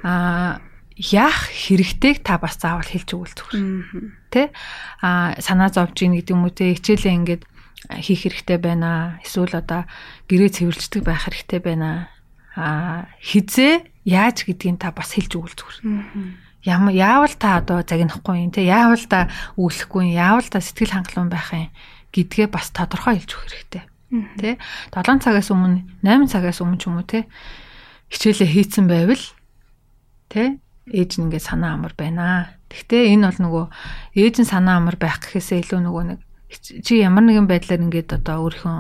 [0.05, 0.61] а
[1.01, 3.65] яах хэрэгтэйг та бас заавал хэлж өгвөл зүгээр.
[4.29, 4.53] Тэ
[5.01, 7.43] а санаа зовж ийн гэдэг юм уу те хичээлээ ингээд
[8.05, 9.17] хийх хэрэгтэй байна.
[9.25, 9.89] Эсвэл одоо
[10.29, 12.13] гэрээ цэвэрлждэг байх хэрэгтэй байна.
[12.53, 15.81] А хизээ яаж гэдгийг та бас хэлж өгвөл зүгээр
[16.67, 21.31] ямар яавал та одоо загнахгүй юм те яавал та өглөхгүй юм яавал та сэтгэл хангалуун
[21.31, 21.71] байх юм
[22.11, 23.85] гэдгээ бас тодорхой хэлж өгөх хэрэгтэй
[24.39, 24.51] те
[24.91, 27.31] 7 цагаас өмнө 8 цагаас өмнө ч юм уу те
[28.11, 29.25] хичээлээ хийцэн байвал
[30.31, 32.55] те ээж нь ингээд санаа амар байна.
[32.71, 33.65] Гэхдээ энэ бол нөгөө
[34.15, 36.21] ээж нь санаа амар байх гэхээсээ илүү нөгөө нэг
[36.87, 38.79] чи ямар нэгэн байдлаар ингээд одоо өөрийнхөө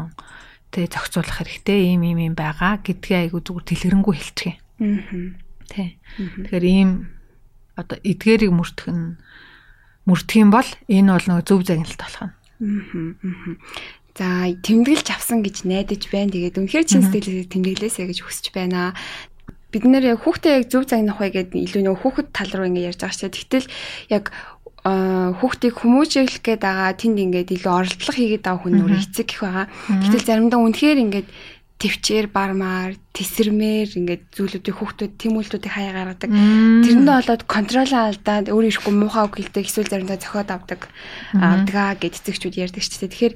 [0.70, 5.02] тэ зохицуулах хэрэгтэй ийм ийм юм байгаа гэдгээ айгу зүгээр тэлгэрэнгүй хэлчих юм.
[5.02, 5.34] Аа.
[5.66, 5.98] Тэ.
[6.14, 6.90] Тэгэхээр ийм
[7.74, 9.18] одоо эдгээрийг мөрдөх нь
[10.06, 12.34] мөрдөх юм бол энэ бол нөгөө зөв загналт болох нь.
[12.62, 13.54] Аа.
[14.16, 16.32] За тэмдэглэж авсан гэж найдаж байна.
[16.32, 18.96] Тэгээд үнэхээр чин сэтгэлээс тэмдэглээсэй гэж хүсэж байна.
[19.68, 22.88] Бид нэр яг хүүхдээ яг зөв загнах бай гэдэг илүү нөгөө хүүхэд тал руу ингэ
[22.88, 23.36] ярьж байгаа дээ.
[23.36, 23.68] Тэгтэл
[24.08, 24.24] яг
[24.86, 29.66] хүүхдийг хүмүүжүүлэх гээд байгаа тэнд ингээд илүү оролдлого хийгээд байгаа хүн нүрэ эцэг гэх байгаа.
[30.00, 31.28] Гэтэл заримдаа үнэхээр ингээд
[31.76, 36.30] төвчээр бармаар тесэрмээр ингээд зүйлүүдийг хүүхдүүд тимүүлтүүдийг хаяа гаргадаг.
[36.32, 40.88] Тэрэндээ болоод контролоо алдаад өөр ирэхгүй муухай үг хэлдэг эсвэл заримдаа зохиод авдаг
[41.36, 43.12] авдгаа гэд эцэгчүүд ярьдаг ч тийм.
[43.12, 43.34] Тэгэхээр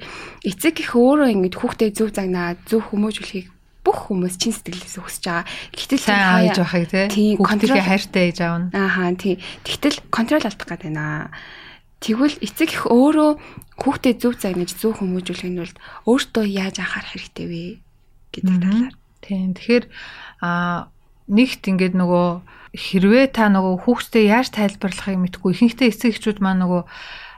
[0.49, 3.53] эцэг их өөрөө ингээд хүүхдээ зөв загнаа зөв хүмүүжүүлэхийг
[3.85, 5.45] бүх хүмүүс чин сэтгэлээс хүсэж байгаа.
[5.73, 8.67] Гэтэл сайн ааж байхыг тий хүүхдийнхээ хайртай ээж аав нь.
[8.77, 9.35] Ааха тий.
[9.65, 11.29] Тэгтэл контрол алдах гээд байна.
[12.01, 13.31] Тэгвэл эцэг их өөрөө
[13.81, 15.73] хүүхдээ зөв загнаж зөв хүмүүжүүлэх нь бол
[16.09, 17.65] өөртөө яаж анхаарах хэрэгтэй вэ?
[18.33, 18.93] Гэдэг талаар.
[19.21, 19.53] Тийм.
[19.53, 19.85] Тэгэхээр
[20.41, 20.89] а
[21.29, 22.27] нэгт ингээд нөгөө
[22.75, 26.83] хэрвээ та нөгөө хүүхдээ яаж тайлбарлахыг мэдгүй ихэнхдээ эцэг эхчүүд маань нөгөө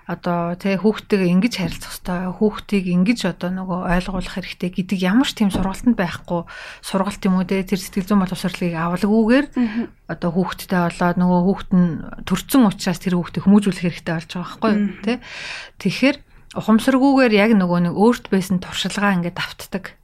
[0.03, 5.39] одоо тий хүүхдтэйгээ ингэж харилцах хэрэгтэй хүүхдийг ингэж одоо нөгөө ойлгуулах хэрэгтэй гэдэг ямар ч
[5.39, 6.43] тийм сургалтанд байхгүй
[6.83, 9.45] сургалт юм уу те тэр сэтгэл зүйн боловсролыг авалгүйгээр
[10.11, 11.87] одоо хүүхдтэй болоод нөгөө хүүхд нь
[12.27, 15.13] төрцөн учраас тэр хүүхдийг хүмүүжүүлэх хэрэгтэй болж байгаа байхгүй юу те
[15.79, 16.17] тэгэхээр
[16.59, 19.95] ухамсаргүйгээр яг нөгөө нэг өөрт байсан туршилгаа ингээд автдаг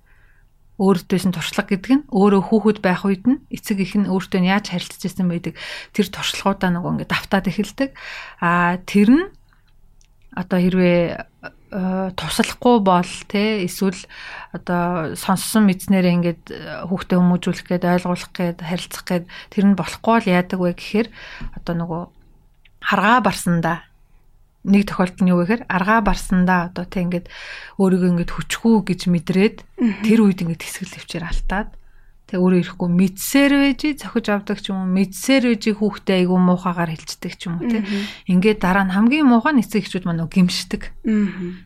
[0.79, 4.71] өөртөөс нь туршлага гэдэг нь өөрөө хүүхэд байх үед нь эцэг их нь өөртөө яаж
[4.71, 5.53] харилцаж байсан байдаг
[5.91, 7.89] тэр туршлагуудаа нөгөө ингээд давтаад эхэлдэг.
[8.39, 9.25] Аа тэр нь
[10.39, 11.29] одоо хэрвээ
[11.69, 13.99] туслахгүй бол те эсвэл
[14.55, 16.43] одоо сонссон мэдснээрээ ингээд
[16.89, 21.07] хүүхдээ хүмүүжүүлэх гээд ойлгуулах гээд харилцах гээд тэр нь болохгүй л яадаг вэ гэхээр
[21.61, 22.03] одоо нөгөө
[22.81, 23.77] харгаа барсандаа
[24.67, 27.28] нэг тохиолдол нь юу гэхээр аргаа барсандаа одоо тэг ингээд
[27.80, 29.58] өөрийгөө ингээд хүчгүй гэж мэдрээд
[30.04, 31.78] тэр үед ингээд хэсгэл төвчээр алтаад
[32.29, 36.93] Тэг өөрөө ирэхгүй мэдсээр байж зохиж авдаг ч юм уу мэдсээр байж хүүхдээ айгүй муухагаар
[36.93, 37.81] хэлцдэг ч юм уу те.
[38.29, 40.93] Ингээд дараа нь хамгийн муухай нь эцэг эхчүүд маань гимшдэг.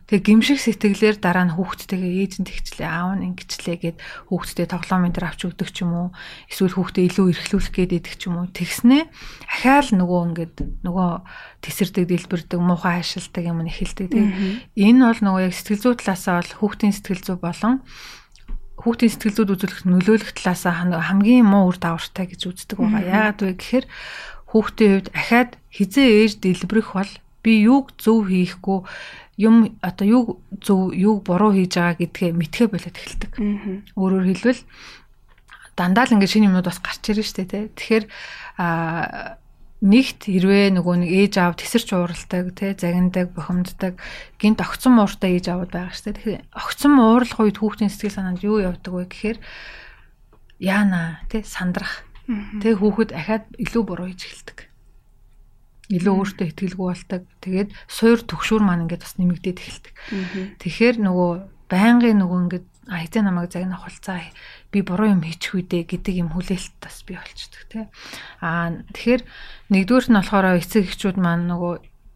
[0.08, 3.98] Тэг гимших сэтгэлээр дараа нь хүүхдтэйгээ ээжэнд тэгчлээ аав нь ингэчлээ гэд
[4.32, 6.08] хүүхдтэй тоглоом энэ төр авч өгдөг ч юм уу.
[6.48, 8.48] Эсвэл хүүхдээ илүү эрхлүүлэх гээд идэг ч юм уу.
[8.48, 9.04] Тэгснээ
[9.52, 11.10] ахаал нөгөө ингээд нөгөө
[11.60, 14.08] тесэрдэг дэлбэрдэг муухай хайшилдаг юм нэхэлдэг.
[14.08, 14.26] Тэг
[14.80, 17.84] энэ бол нөгөө яг сэтгэл зүй талаасаа бол хүүхдийн сэтгэл зүй болон
[18.84, 23.32] хүүхдийн сэтгэл зүйд үзүүлэх нөлөөлөх талаас хамгийн муу үр дагавартай гэж үздэг байгаа.
[23.32, 23.86] Яагаад вэ гэхээр
[24.52, 28.84] хүүхдийн хувьд ахаад хизээ ээж дэлбэрэх бол би юуг зөв хийхгүй
[29.40, 30.28] юм одоо юуг
[30.60, 33.32] зөв юуг буруу хийж байгаа гэдгээ мэдхээ болоод эхэлдэг.
[33.98, 34.62] Өөрөөр хэлбэл
[35.74, 37.64] дандаа л ингээд шинэ юмнууд бас гарч ирж штэ тий.
[37.74, 38.04] Тэгэхээр
[38.62, 39.36] а
[39.84, 44.00] нэгт хэрвээ нөгөө нэг ээж аав тесэрч ууралдаг тий загиндаг бухимддаг
[44.40, 46.16] гинт огцон мууртай ээж аавд байгаа шүү дээ.
[46.16, 49.38] Тэгэхээр огцон муурлах үед хүүхдийн сэтгэл санаанд юу явдаг вэ гэхээр
[50.64, 52.08] яана тий сандрах
[52.64, 54.58] тий хүүхэд ахаад илүү буруу хийж эхэлдэг.
[55.92, 57.22] Илүү өөртөө ихтгэлгүй болдог.
[57.44, 59.94] Тэгээд суур төгшүүр маань ингээд бас нэмэгдээд эхэлдэг.
[60.64, 61.30] Тэгэхээр нөгөө
[61.68, 64.20] байнгын нөгөө ингээд а хэзээ намайг загнах болцаа
[64.72, 67.84] би буруу юм хийчих үедээ гэдэг юм хүлээлт бас би болчдөг тий.
[68.44, 69.22] Аа тэгэхээр
[69.72, 71.74] нэгдүгээр нь болохоор эцэг эхчүүд маань нөгөө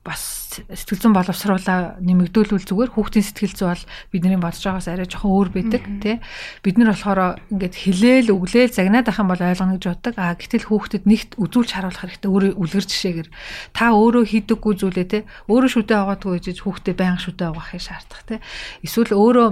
[0.09, 2.93] бас сэтгэл зүйн боловсруулаа нэмэгдүүлвэл зүгээр.
[2.97, 6.17] Хүүхдийн сэтгэл зүй бол бидний бодож байгаас арай жоохон өөр байдаг тий
[6.65, 10.15] бид нар болохоор ингээд хилээл өглөөл загнаад ах юм бол ойлгоно гэж боддог.
[10.17, 12.31] А гэтэл хүүхдэд нэгт үзүүлж харуулах хэрэгтэй.
[12.33, 13.29] Өөрөө үлгэр жишээгээр.
[13.77, 18.39] Та өөрөө хийдэггүй зүйлээ тий өөрөө шүдэ аваадгүй гэж хүүхдэд байнга шүдэ авахыг шаардах тий
[18.81, 19.49] эсвэл өөрөө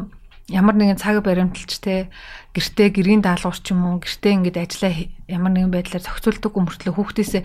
[0.46, 2.06] ямар нэгэн цаг баримталж те
[2.54, 4.92] гэртээ гэрийн даалгавар ч юм уу гэртээ ингээд ажиллаа
[5.26, 7.42] ямар нэгэн байдлаар зохицуулдаг өмөртлөө хүүхдээсээ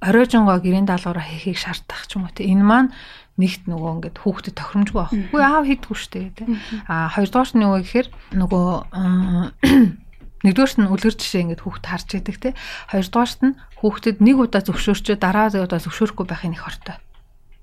[0.00, 2.48] оройжонгоо гэрийн даалгавраа хийхийг шаардах ч юм уу те.
[2.48, 2.90] Энэ маань
[3.36, 5.12] нэгт нөгөө ингээд хүүхдэд тохиромжгүй байх.
[5.12, 6.44] Үгүй аав хийдгүү штэ те.
[6.88, 8.68] А хоёрдугаарт нь юу гэхээр нөгөө
[10.44, 12.50] нэгдүгээрт нь үлгэр жишээ ингээд хүүхд харж идэг те.
[12.88, 16.96] Хоёрдугаарт нь хүүхдэд нэг удаа зөвшөөрчөө дараа удаа зөвшөөрөхгүй байхын их хортой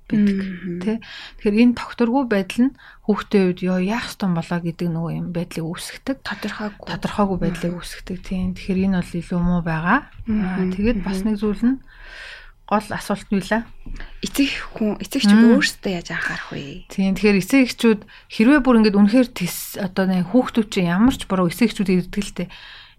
[0.08, 0.38] байдаг
[0.82, 0.98] тий.
[1.38, 5.66] Тэгэхээр энэ тогтворгүй байдал нь хүүхдийн үед ёо яах ёстой болоо гэдэг нөгөө юм байдлыг
[5.68, 6.18] үүсгдэг.
[6.24, 8.56] Тодорхойгүй тодорхойгүй байдлыг үүсгдэг тийм.
[8.56, 10.00] Тэгэхээр энэ бол илүү муу байгаа.
[10.32, 11.78] Аа тэгээд бас нэг зүйл нь
[12.68, 13.64] гол асуулт нь лээ.
[14.28, 16.84] Эцэг хүн эцэгчүүд өөрсдөө яаж анхаарах вэ?
[16.92, 17.16] Тийм.
[17.16, 22.12] Тэгэхээр эцэгчүүд хэрвээ бүр ингэж үнэхээр тис одоо нэг хүүхдүүд чинь ямар ч буруу эцэгчүүд
[22.12, 22.52] ирдгэлтэй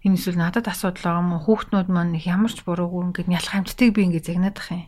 [0.05, 4.07] энэ эсвэл надад асуудал байгаа мó хүүхднүүд маань ямар ч буруугүй ингээд нялх хамтдыг би
[4.07, 4.87] ингээд загнаад ах юм.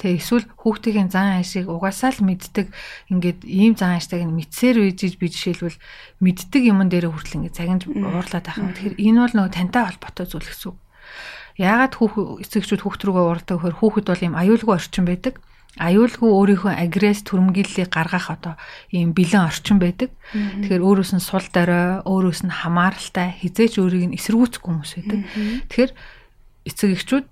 [0.00, 2.72] Тэ эсвэл хүүхдийн зан аашийг угаасаа л мэддэг
[3.12, 5.76] ингээд ийм зан ааштай нь мэдсээр үйжиж би жишээлбэл
[6.24, 8.72] мэддэг юмн дээр хүртэл ингээд загинж уурлаад байх юм.
[8.72, 10.78] Тэгэхээр энэ бол нөгөө тантай холбоотой зүйл гэсэн үг.
[11.60, 15.34] Яагаад хүүхд эцэгчүүд хүүхд рүүгээ уурдаг гэхээр хүүхэд бол ийм аюулгүй орчин байдаг.
[15.76, 18.54] Аюулгүй өөрийнхөө агресс түрэмгийллийг гаргах одоо
[18.88, 20.10] ийм бэлэн орчин байдаг.
[20.32, 25.20] Тэгэхээр өөрөөс нь сул дорой, өөрөөс нь хамааралтай, хизээч өөрийг нь эсэргүүцэхгүй хүмүүс байдаг.
[25.68, 25.92] Тэгэхээр
[26.64, 27.26] эцэг эхчүүд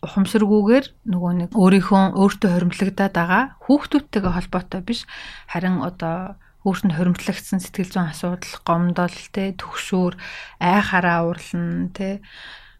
[0.00, 5.04] ухамсаргүйгээр нөгөө нэг өөрийнхөө өөртөө хоримтлагдаад байгаа хүүхдүүдтэйгээ холбоотой биш.
[5.52, 10.16] Харин одоо өөртөнд хоримтлагдсан сэтгэл зүйн асуудал, гомдол, тэ төгшөөр,
[10.60, 12.20] айхаараа уурлна, тэ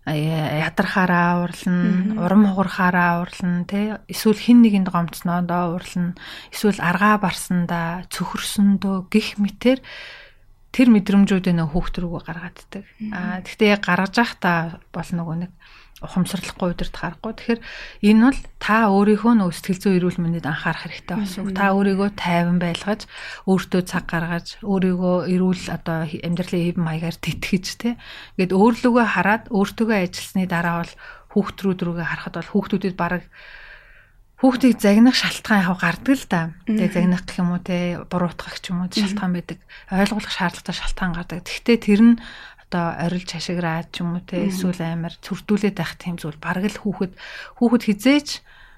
[0.08, 6.16] ядархаараа уурлна, урам хугархаараа уурлна, тэ эсвэл хин нэгэнд гомцноодоо уурлна,
[6.52, 9.80] эсвэл аргаа барсандаа цөхөрсөндөө гих мэтэр
[10.70, 12.84] тэр мэдрэмжүүдээ нөх хүүхд рүүгээ гаргааддаг.
[13.10, 14.52] Аа яг гаргаж явах та
[14.94, 15.52] бол нөгөө нэг
[16.00, 17.32] ухамсарлахгүй удирд харахгүй.
[17.36, 17.60] Тэгэхээр
[18.08, 21.52] энэ бол та өөрийнхөө нөө сэтгэл зүйн эрүүл мэндэд анхаарах хэрэгтэй болсон.
[21.52, 23.04] Та өөрийгөө тайван байлгаж,
[23.44, 28.00] өөртөө цаг гаргаж, өөрийгөө эрүүл одоо амьдралын хэв маягаар тэтгэж тэ.
[28.40, 30.94] Ингээд өөрлөгөө хараад өөртөөгөө ажилласны дараа бол
[31.36, 33.24] хүүхдрүүд рүүгээ харахад бол хүүхдүүдэд бараг
[34.40, 36.56] хүүхдийг загнах шалтгаан яг гардаг л да.
[36.64, 39.60] Тэгээ загнах гэх юм уу те буруутгах ч юм уу шалтгаан байдаг.
[39.92, 41.44] Ойлгуулах шаардлагатай шалтгаан гардаг.
[41.44, 42.16] Гэхдээ тэр нь
[42.70, 46.78] одоо орилж хашиграад ч юм уу те эсвэл амар цүрдүүлээд байх тийм зүйл бараг л
[46.78, 47.12] хүүхэд
[47.58, 48.28] хүүхэд хизээч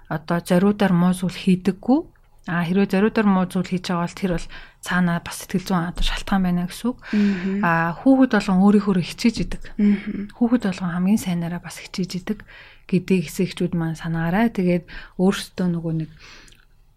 [0.08, 2.00] одоо зориудаар муу зүйл хийдэггүй
[2.48, 4.48] а хэрвээ зориудаар муу зүйл хийж байгаа бол тэр бол
[4.82, 6.98] цаанаа бас сэтгэл зүйн одоо шалтгаан байна гэсэн үг.
[7.62, 9.62] А хүүхэд болгон өөрийнхөө хичээж идэг.
[10.34, 12.38] Хүүхэд болгон хамгийн сайнараа бас хичээж идэг
[12.90, 14.50] гэдэг хэсэгчүүд маань санаарай.
[14.50, 14.90] Тэгээд
[15.22, 16.10] өөрсдөө нөгөө нэг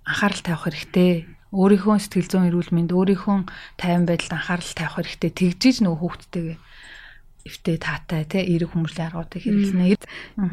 [0.10, 1.13] анхаарал тавих хэрэгтэй.
[1.53, 3.38] Өөрийнхөө сэтгэл зүйн эрүүл мэнд, өөрийнхөө
[3.77, 5.29] тайван байдалд анхаарал тавих хэрэгтэй.
[5.29, 6.58] Тэгжиж нөгөө хүүхдтэйгээ
[7.45, 10.01] эвтэй таатай тий эерэг хүмүүсийн аргуудыг хэрэглэнэ.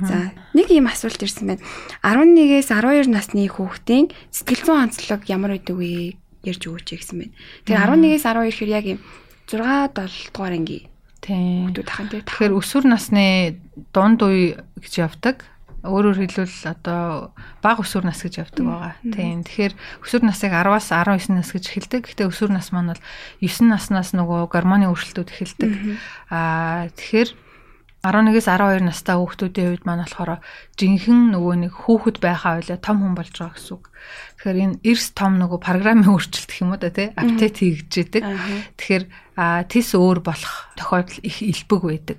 [0.05, 1.65] За нэг ийм асуулт ирсэн байна.
[2.05, 7.35] 11-ээс 12 насны хүүхдийн сэтгэл зүйн онцлог ямар байдаг вэ ярьж өгөөч гэсэн байна.
[7.65, 9.01] Тэгэхээр 11-ээс 12 хэр яг ийм
[9.49, 10.79] 6 7 дугаар анги
[11.25, 12.21] тий хүүхдүүд ахын тий.
[12.29, 13.25] Тэгэхээр өсвөр насны
[13.95, 15.49] дунд үе гэж явдаг.
[15.83, 18.95] Өөрөөр хэлбэл одоо бага өсвөр нас гэж явдаг байгаа.
[19.03, 19.43] Тийм.
[19.43, 19.75] Тэгэхээр
[20.07, 22.03] өсвөр насыг 10-аас 19 нас гэж эхэлдэг.
[22.07, 23.03] Гэхдээ өсвөр нас маань бол
[23.43, 25.73] 9 наснаас нөгөө гормоны өөрчлөлтүүд эхэлдэг.
[26.31, 27.31] Аа тэгэхээр
[28.03, 30.43] 11-ээс 12 настай хүүхдүүдийн үед маань болохоор
[30.75, 33.85] жинхэнэ нөгөө нэг хүүхэд байхаа ойлоо том хүн болж байгаа гэсэн үг.
[34.43, 38.27] Тэгэхээр энэ эрс том нөгөө програмын өөрчлөлт гэх юм уу да тий апдейт хийгдэж идэг.
[38.75, 39.05] Тэгэхээр
[39.71, 42.19] тис өөр болох тохиолдол их илбэг байдаг.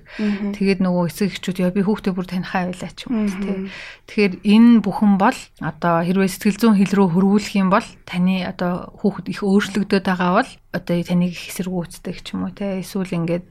[0.56, 3.68] Тэгээд нөгөө эцэг эхчүүд яа би хүүхдээ бүр танихаа байлаа ч юм уу тий.
[4.08, 8.88] Тэгэхээр энэ бүхэн бол одоо хэрвээ сэтгэл зүйн хил рүү хөрвүүлэх юм бол таны одоо
[9.04, 12.80] хүүхэд их өөрчлөгдөд байгаа бол одоо таныг эсэргүүцдэг ч юм уу тий.
[12.80, 13.46] Эсвэл ингээд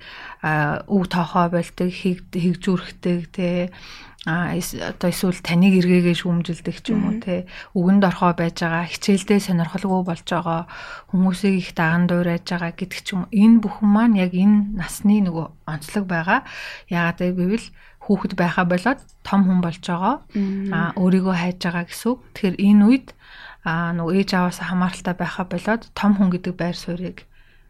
[0.90, 3.70] өв тоохоо болдог, хэгжүүрхдэг тий
[4.24, 7.44] а одоо эсвэл таныг эргээгээ шүүмжилдэг ч юм уу те.
[7.76, 10.64] Үгэнд орхоо байж байгаа хичээлдээ сонирхолгүй болж байгаа
[11.12, 15.68] хүмүүсийг их даган дуурайж байгаа гэдэг ч юм энэ бүхэн маань яг энэ насны нөгөө
[15.68, 16.48] онцлог байгаа.
[16.88, 17.68] Яагаад гэвэл
[18.08, 20.16] хүүхэд байхаа болоод том хүн болж байгаа.
[20.72, 22.20] А өөрийгөө хайж байгаа гэсэн үг.
[22.32, 23.08] Тэгэхээр энэ үед
[23.68, 27.28] а нөгөө ээж аваасаа хамааралтай байхаа болоод том хүн гэдэг байр суурийг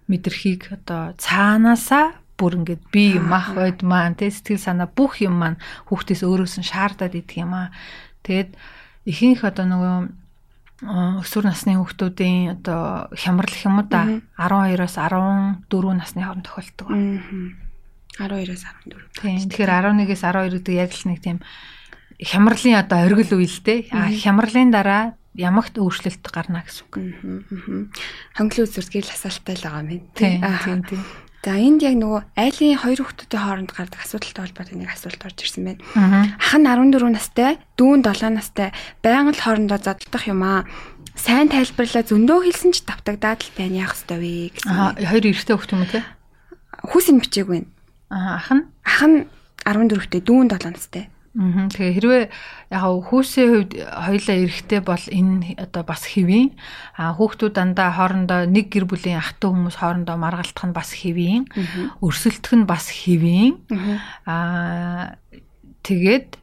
[0.10, 5.64] мэдэрхийг одоо цаанаасаа бүр ингээд би мах бод маань тэ сэтгэл санаа бүх юм маань
[5.88, 7.72] хүүхдээс өөрөөс нь шаардаад идэх юм аа.
[8.28, 8.52] Тэгээд
[9.08, 9.96] ихэнх одоо нөгөө
[11.24, 16.88] өсвөр насны хүүхдүүдийн одоо хямрал юм да 12-оос 14 насны хооронд тохиолддог.
[18.20, 19.00] 12-оос 14.
[19.24, 19.40] Тийм.
[19.48, 21.40] Тэгэхээр 11-ээс 12 гэдэг яг л нэг тийм
[22.20, 23.96] хямралын одоо оргил үйл дээ.
[23.96, 26.96] А хямралын дараа ямагт өөрчлөлт гарна гэсэн үг.
[28.38, 30.60] Хонглын үзүртгийл асаалтай л байгаа юм байна.
[30.62, 31.04] Тийм тийм.
[31.44, 35.76] За энд яг нөгөө айлын хоёр хүүхдүүдийн хооронд гардаг асуудалтай холбоотой нэг асуулт орж ирсэн
[35.76, 35.84] байна.
[36.40, 38.72] Ах нь 14 настай, дүүн 7 настай
[39.04, 40.64] байнга л хоорондоо задлах юм аа.
[41.20, 44.72] Сайн тайлбарлаа зөндөө хэлсэн ч давтагдаад л байна яах ёстой вэ гэсэн.
[44.72, 46.02] Аа хоёр эрэгтэй хүүхд юм уу те?
[46.80, 47.68] Хүүсийн бичээг байна.
[48.08, 49.18] Аа ах нь ах нь
[49.68, 51.12] 14-тэй, дүүн 7 настай.
[51.34, 52.24] Аа тэгээ хэрвээ
[52.70, 56.54] яг хүүсийн хувьд хоёлаа эрэхтэй бол энэ одоо бас хэвийн
[56.94, 61.50] а хүүхдүүд дандаа хоорондоо нэг гэр бүлийн ах トゥ хүмүүс хоорондоо маргалтах нь бас хэвийн.
[62.06, 63.66] Өрсөлдөх нь бас хэвийн.
[64.30, 65.18] А
[65.82, 66.38] тэгээд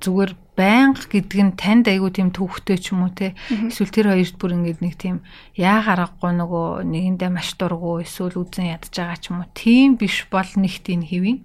[0.00, 3.36] зүгээр байнга гэдэг нь танд айгу тийм төвхтэй ч юм уу те.
[3.50, 5.20] Эсвэл тэр хоёрт бүр ингээд нэг тийм
[5.52, 9.50] яа гарахгүй нөгөө нэгэндээ маш дургу эсвэл үзэн ядж байгаа ч юм уу.
[9.52, 11.42] Тийм биш бол нэг тийм хэвийн.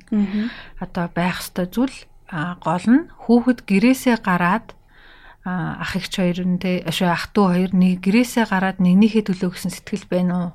[0.79, 1.97] Одоо байх ёстой зүйл
[2.29, 4.77] гол нь хүүхэд гэрээсээ гараад
[5.45, 9.73] ах ихч хоёр нь те ашиг ах トゥ хоёр нэг гэрээсээ гараад нэгнийхээ төлөө гэсэн
[9.73, 10.51] сэтгэл байна уу?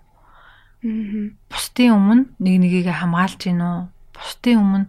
[1.51, 3.81] Бусдын өмнө нэг нэгийг хамгаалж гин үү?
[4.15, 4.87] Бусдын өмнө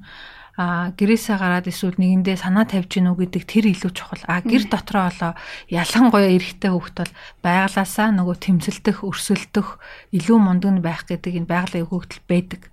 [0.56, 4.24] а гэрээсээ гараад эсвэл нэгэндээ санаа тавьж гинүү гэдэг тэр илүү чухал.
[4.24, 5.34] А гэр дотроо болоо
[5.68, 7.14] ялангуяа эрэгтэй хүүхд бол
[7.44, 9.68] байглаасаа нөгөө тэмцэлдэх, өрсөлдөх,
[10.16, 12.72] илүү мундаг байх гэдэг энэ байгалийн хөвгтөл байдаг.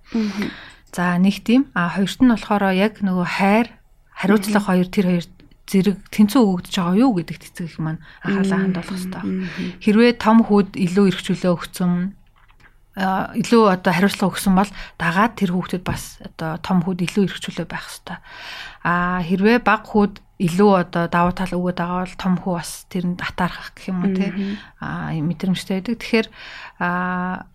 [0.95, 1.75] За нэг тийм.
[1.75, 3.67] А хоёрт нь болохоор яг нөгөө хайр,
[4.17, 5.25] хариуцлага хоёр тэр хоёр
[5.67, 9.23] зэрэг тэнцүү өгөгдөж байгаа юу гэдэг цэцэг их маань анхаалаа хандуулах хэрэгтэй.
[9.79, 11.91] Хэрвээ том хүүд илүү эрхчлөө өгсөн
[12.93, 17.89] илүү одоо хариуцлага өгсөн бол дагаад тэр хүүхдэд бас одоо том хүүд илүү эрхчлөө байх
[17.89, 18.21] хэвээр.
[18.85, 23.19] А хэрвээ баг хүүд илүү одоо давуу тал өгöd байгаа бол том хүү бас тэрэнд
[23.23, 24.29] атаархах гэх юм уу те
[24.77, 25.97] а мэдрэмжтэй байдаг.
[26.03, 26.27] Тэгэхээр
[26.83, 27.47] а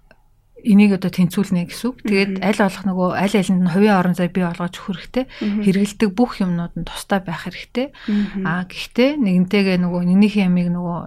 [0.65, 1.97] энийг одоо тэнцүүлнэ гэсэн үг.
[2.03, 5.25] Тэгээд аль болох нөгөө аль алинд нь хувийн орон зай бий болгож өгөх хэрэгтэй.
[5.63, 7.95] Хэрэгэлдэг бүх юмнууд нь тустай байх хэрэгтэй.
[8.43, 10.99] Аа гэхдээ нэгнтэйгээ нөгөө нэгнийхээ ямиг нөгөө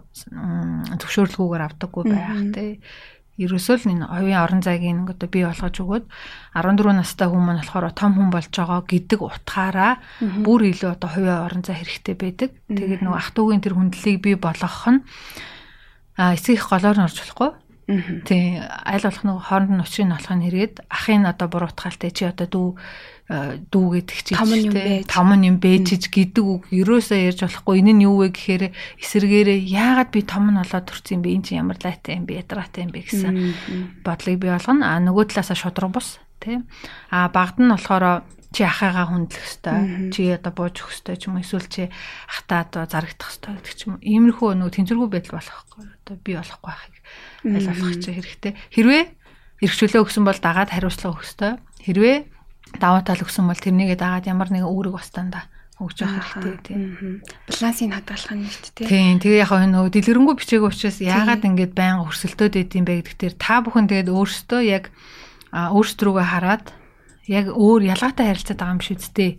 [1.00, 2.72] зөвшөөрлгүйгээр авдаггүй байх тий
[3.42, 6.06] ерөөсөө л энэ оюун орон зайгийн одоо бий болгож өгөөд
[6.54, 9.94] 14 настай хүмүүс болохоор том хүн болж байгаа гэдэг утгаараа
[10.46, 12.52] бүр илүү одоо хувийн орон зай хэрэгтэй байдаг.
[12.68, 15.02] Тэгээд нөгөө ах トゥ угийн тэр хүндлэлийг бий болгох нь
[16.20, 17.50] а эцэг их голоор нь орж болохгүй.
[18.26, 22.24] Тийм аль болох нөгөө хооронд нь учрыг нь олох нь хэрэгэд ахын одоо буруутгаалтай чи
[22.26, 22.70] одоо дүү
[23.72, 27.80] дүү гэдэг чи том юм бэ том юм бэжж гэдэг үг ерөөсөө ярьж болохгүй.
[27.80, 28.64] Энэ нь юу вэ гэхээр
[29.00, 31.30] эсэргээрээ яагаад би том нь болоод төрсөн юм бэ?
[31.40, 32.44] Энэ чи ямар лайтай юм бэ?
[32.44, 33.36] Ядраатай юм бэ гэсэн
[34.04, 34.84] бодлыг бий болгоно.
[34.84, 36.68] А нөгөө талаасаа шудраг бус тийм
[37.08, 41.40] а багд нь болохоор чи ахыгаа хүндлэх хэвээр чи одоо бууж өгөх хэвээр ч юм
[41.40, 41.88] уу эсвэл чи
[42.28, 44.04] ахтаа одоо зарагдах хэвээр гэдэг ч юм уу.
[44.04, 45.84] Иймэрхүү нөгөө тэнцвэргүй байдал болохгүй.
[45.88, 46.91] Одоо би болохгүй байхыг
[47.46, 49.04] аль болох чи хэрэгтэй хэрвээ
[49.66, 52.18] эргчлөө өгсөн бол дагаад хариуцлага өгөх хэвээр хэрвээ
[52.78, 55.50] даваа тал өгсөн бол тэрнийгээ дагаад ямар нэгэн үүрэг бастанда
[55.82, 57.22] өгж явах хэрэгтэй тийм.
[57.50, 58.88] Балансыг хадгалах нь шүү дээ.
[58.88, 59.18] Тийм.
[59.18, 63.66] Тэгээ яг энэ дэлгэрэнгүй бичээг учраас яагаад ингэж байнга өрсөлдөөд идэм бэ гэдэг дээр та
[63.66, 64.94] бүхэн тэгээд өөрсдөө яг
[65.52, 66.66] өөрсдрүүгээ хараад
[67.26, 69.34] яг өөр ялгаатай харилцаад байгаа юм шүү дээ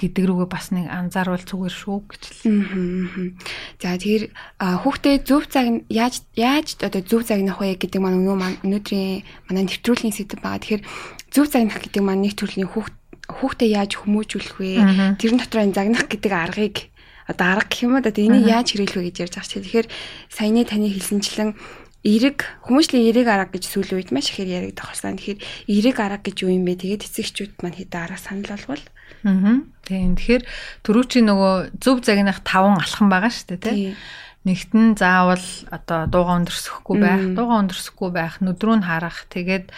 [0.00, 3.36] гэдэг рүүгээ бас нэг анзааруул зүгээр шүү гэж л.
[3.76, 4.24] За тэгэхээр
[4.56, 9.20] хүүхдээ зөв цаг яаж яаж одоо зөв загнах вэ гэдэг маань өнөө өнөөдрийн
[9.52, 10.64] манай нэвтрүүлгийн сэдв байгаа.
[10.64, 10.82] Тэгэхээр
[11.28, 12.94] зөв загнах гэдэг маань нэг төрлийн хүүхд
[13.28, 14.70] хүүхдээ яаж хүмүүжүүлэх вэ?
[15.20, 16.76] Тэрэн дотор энэ загнах гэдэг аргыг
[17.28, 19.64] одоо арга гэх юм уу да энийг яаж хэрэглэх вэ гэж ярьж байгаа чинь.
[19.68, 19.88] Тэгэхээр
[20.32, 21.50] саяны таны хэлсэнчлэн
[22.02, 25.14] эрэг хүмүүшлийн эрэг арга гэж сүүлийн үед маш ихээр яригдах болсон.
[25.14, 25.38] Тэгэхээр
[25.68, 26.80] эрэг арга гэж юу юм бэ?
[26.80, 28.82] Тэгээд эцэгчүүд маань хэдэн арга санал болвол
[29.24, 29.60] Аа.
[29.90, 30.14] Тийм.
[30.14, 30.42] Тэгэхээр
[30.86, 33.98] түрүүчийн нөгөө зөв загнах таван алхам байгаа шүү дээ, тийм.
[34.40, 39.68] Нэгт нь заавал одоо дууга өндөрсөхгүй байх, дууга өндөрсөхгүй байх, нүдрүү нь харах, тэгээд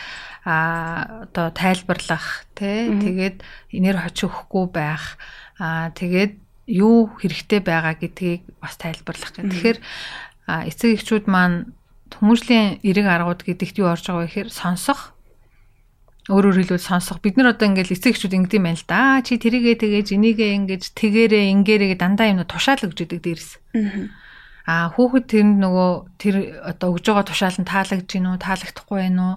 [0.46, 3.42] а одоо тайлбарлах тий тэгээд
[3.74, 5.18] инээр хоч өгөхгүй байх
[5.58, 6.34] а тэгээд
[6.66, 9.46] юу хэрэгтэй байгаа гэдгийг бас тайлбарлах гэх.
[9.50, 9.78] Тэгэхээр
[10.66, 11.74] эцэг эхчүүд маань
[12.18, 15.14] хүмүүжлийн эрэг аргууд гэдэгт юу орж байгаа вэ гэхээр сонсох
[16.30, 17.18] өөрөөр хэлбэл сонсох.
[17.18, 19.18] Бид нар одоо ингээл эцэг эхчүүд ингэдэм байл л да.
[19.26, 23.58] Чи тэрийгээ тэгээж энийгээ ингэж тэгээрээ ингээрээ дандаа юм тушаал өгч идэг дээрс.
[24.62, 25.90] А хүүхэд тэрэнд нөгөө
[26.22, 29.34] тэр одоо өгж байгаа тушаал нь таалагдж гин үү таалагдахгүй байх уу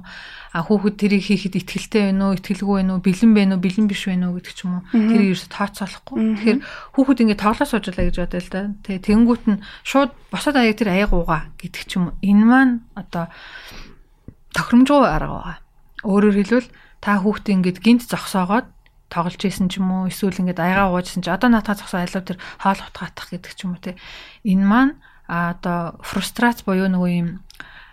[0.53, 4.05] а хүүхэд тэрийг хийхэд ихтгэлтэй байна уу ихтгэлгүй байна уу бэлэн байна уу бэлэн биш
[4.05, 4.85] байна уу гэдэг ч юм уу.
[4.93, 6.17] Тэрийг ерөөсө тооцоолохгүй.
[6.45, 6.59] Тэгэхээр
[6.93, 8.61] хүүхэд ингэ тоглоо суужлаа гэж бодъё л да.
[8.85, 12.17] Тэгээ тэнгуут нь шууд босоод аяг тэр аяг ууга гэдэг ч юм уу.
[12.21, 13.25] Энэ маань одоо
[14.53, 15.64] тохиромжгүй арга байгаа
[16.05, 16.69] Өөрөөр хэлбэл
[17.01, 18.69] та хүүхдээ ингээд гинт зогсоогоод
[19.09, 22.37] тоглож исэн ч юм уу эсвэл ингээд аягаа уужсэн чи одоо наатаа зогсоо айлуу тэр
[22.61, 23.97] хоол утгаатах гэдэг ч юм уу те.
[24.45, 24.93] Энэ маань
[25.25, 27.29] а одоо фрустрац буюу нөгөө юм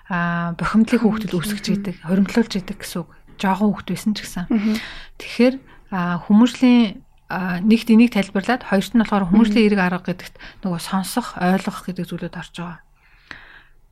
[0.09, 3.11] а бухимдлыг хүүхдэд үүсгэж идэг хоримтлуулж идэг гэсэн үг.
[3.41, 4.45] Жоохон хүүхд байсан ч гэсэн.
[5.17, 5.55] Тэгэхээр
[6.29, 7.01] хүмүүжлийн
[7.65, 12.37] нэгт энийг тайлбарлаад хоёрт нь болохоор хүмүүжлийн эрг арга гэдэгт нөгөө сонсох ойлгох гэдэг зүйлүүд
[12.37, 12.81] орж байгаа.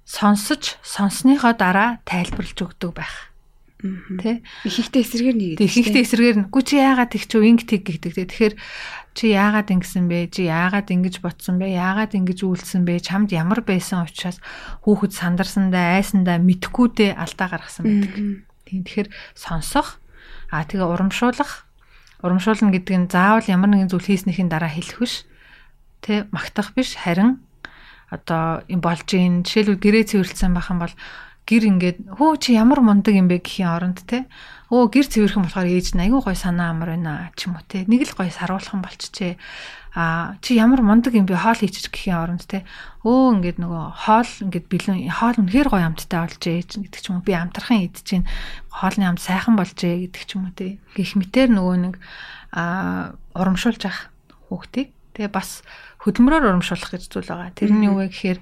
[0.04, 3.30] Сонсож сонссныхоо дараа тайлбарлаж өгдөг байх
[3.80, 4.44] Тэ.
[4.68, 5.64] Ихэнхдээ эсэргээр нэгээд.
[5.64, 6.48] Ихэнхдээ эсэргээр нь.
[6.52, 8.12] Гү чи яагаад их чив инг тэг гэдэг.
[8.12, 8.54] Тэгэхээр
[9.16, 10.28] чи яагаад ингэсэн бэ?
[10.28, 11.72] Чи яагаад ингэж ботсон бэ?
[11.72, 13.00] Яагаад ингэж үйлсэн бэ?
[13.00, 14.38] Чамд ямар байсан учраас
[14.84, 18.44] хүүхэд сандарсандаа, айсандаа мэдхгүйдээ алдаа гаргасан байдаг.
[18.68, 19.98] Тийм тэгэхээр сонсох,
[20.52, 21.64] аа тэгээ урамшуулах,
[22.20, 25.24] урамшуулна гэдэг нь заавал ямар нэгэн зүйл хийснийхин дараа хэлэх биш.
[26.04, 27.40] Тэ магтах биш харин
[28.10, 30.94] одоо юм болж ийн жишээлбэл гэрээ цэвэрлсэн байх юм бол
[31.50, 33.42] гэр ингээд хөө чи ямар мундаг юм бэ?
[33.42, 34.30] гэхийн оронд те
[34.70, 37.82] өө гэр цэвэрхэн болохоор ээж нь айгүй гой санаа амар байна ч юм уу те
[37.90, 39.34] нэг л гой саруулхан болчихжээ.
[39.98, 41.34] А чи ямар мундаг юм бэ?
[41.34, 42.62] Хоол хийчих гэхийн оронд те
[43.02, 47.26] өө ингээд нөгөө хоол ингээд бэлэн хоол үнэхээр гоё амттай болжээ гэдэг ч юм уу.
[47.26, 48.30] Би амтрахын идэж чинь
[48.70, 51.94] хоолны амт сайхан болжээ гэдэг ч юм уу те гих мэтэр нөгөө нэг
[52.54, 54.14] а урамшуулж ах
[54.46, 54.94] хүүхдийг.
[55.18, 55.66] Тэгээ бас
[56.06, 57.50] хөдөлмөрөөр урамшуулах гэж зүйл байгаа.
[57.58, 58.38] Тэрний юу вэ гэхээр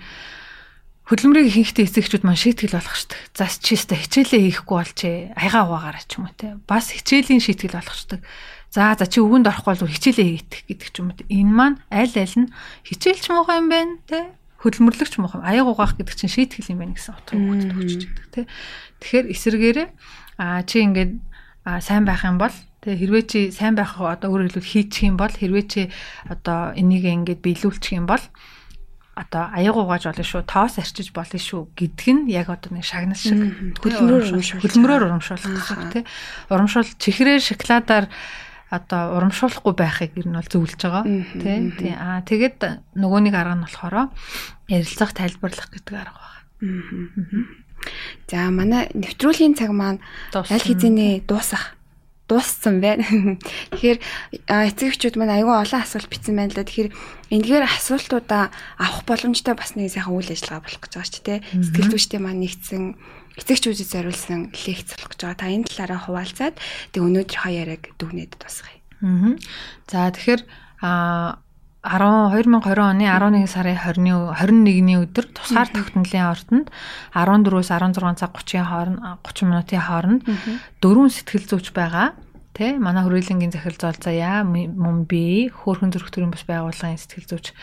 [1.09, 3.17] хөдөлмөрийг ихэнхдээ эцэгчүүд маань шийтгэл болгох штеп.
[3.33, 5.17] За чиста хичээлээ хийхгүй болчээ.
[5.41, 6.61] Аяга угаагаараа ч юм уу те.
[6.69, 8.21] Бас хичээлийн шийтгэл болгочдаг.
[8.69, 11.25] За за чи өвөнд орохгүй бол хичээлээ хийгдэх гэдэг ч юм уу.
[11.33, 12.53] Энэ маань аль аль нь
[12.85, 14.29] хичээлч муухай юм байна те.
[14.61, 15.41] Хөдөлмөрлөгч муухай.
[15.49, 18.41] Аяга угаах гэдэг чинь шийтгэл юм байна гэсэн утгаар хөгжиж өгч байдаг те.
[19.01, 19.89] Тэгэхээр эсэргээрээ
[20.37, 21.13] а чи ингээд
[21.81, 22.53] сайн байх юм бол
[22.85, 25.83] Тэгээ хэрвээ чи сайн байх одоо өөрөөр хэлбэл хийчих юм бол хэрвээ чи
[26.31, 28.23] одоо энийг ингээд биелүүлчих юм бол
[29.19, 33.19] одоо аяг угааж болно шүү, тоос арчиж болно шүү гэдг нь яг одоо нэг шагнал
[33.19, 33.35] шиг
[33.83, 36.05] хөдөлмөрөөр хөдөлмөрөөр урамшуулах гэсэн тий.
[36.47, 38.07] Урамшуул чихрээ шоколадаар
[38.71, 41.05] одоо урамшуулахгүй байхыг ер нь бол зөвлөж байгаа
[41.35, 41.59] тий.
[41.75, 41.95] Тий.
[41.99, 44.15] Аа тэгээд нөгөөний арга нь болохоор
[44.71, 46.23] ярилцах тайлбарлах гэдэг арга
[46.63, 47.49] байна.
[48.29, 49.99] За манай нэвтрүүлгийн цаг маань
[50.35, 51.78] аль хэзээ дуусах
[52.29, 53.03] дууссан байна.
[53.73, 53.99] Тэгэхээр
[54.47, 56.69] эцэгчүүд маань аюул олон асуулт бичсэн байна л да.
[56.69, 56.93] Тэгэхээр
[57.33, 61.93] энэгээр асуултуудаа авах боломжтой бас нэг сайхан үйл ажиллагаа болох гэж байгаа ч тийм сэтгэл
[61.97, 62.85] зүйчтэй маань нэгдсэн
[63.41, 65.41] эцэгчүүдэд зориулсан лекц болох гэж байгаа.
[65.41, 66.55] Та энэ талаараа хуваалцаад
[66.93, 68.79] тэг өнөөдрийнхөө яриаг дүгнээд дуусгая.
[69.01, 69.35] Аа.
[69.89, 70.43] За тэгэхээр
[70.85, 71.39] а
[71.83, 76.67] 10 2020 оны 11 сарын 20-ны 21-ний өдөр тусгаар тогтнолын ордонд
[77.15, 80.23] 14-өөс 16 цаг 30-ийн хооронд 30 минутын хооронд
[80.83, 82.19] дөрвөн сэтгэл зүйч байгаа.
[82.51, 82.75] Тэ?
[82.83, 87.55] Манай хүрээлэнгийн захирал золзаяа мөн би хөөрхөн зүрх төрийн бас байгууллагын сэтгэл зүйч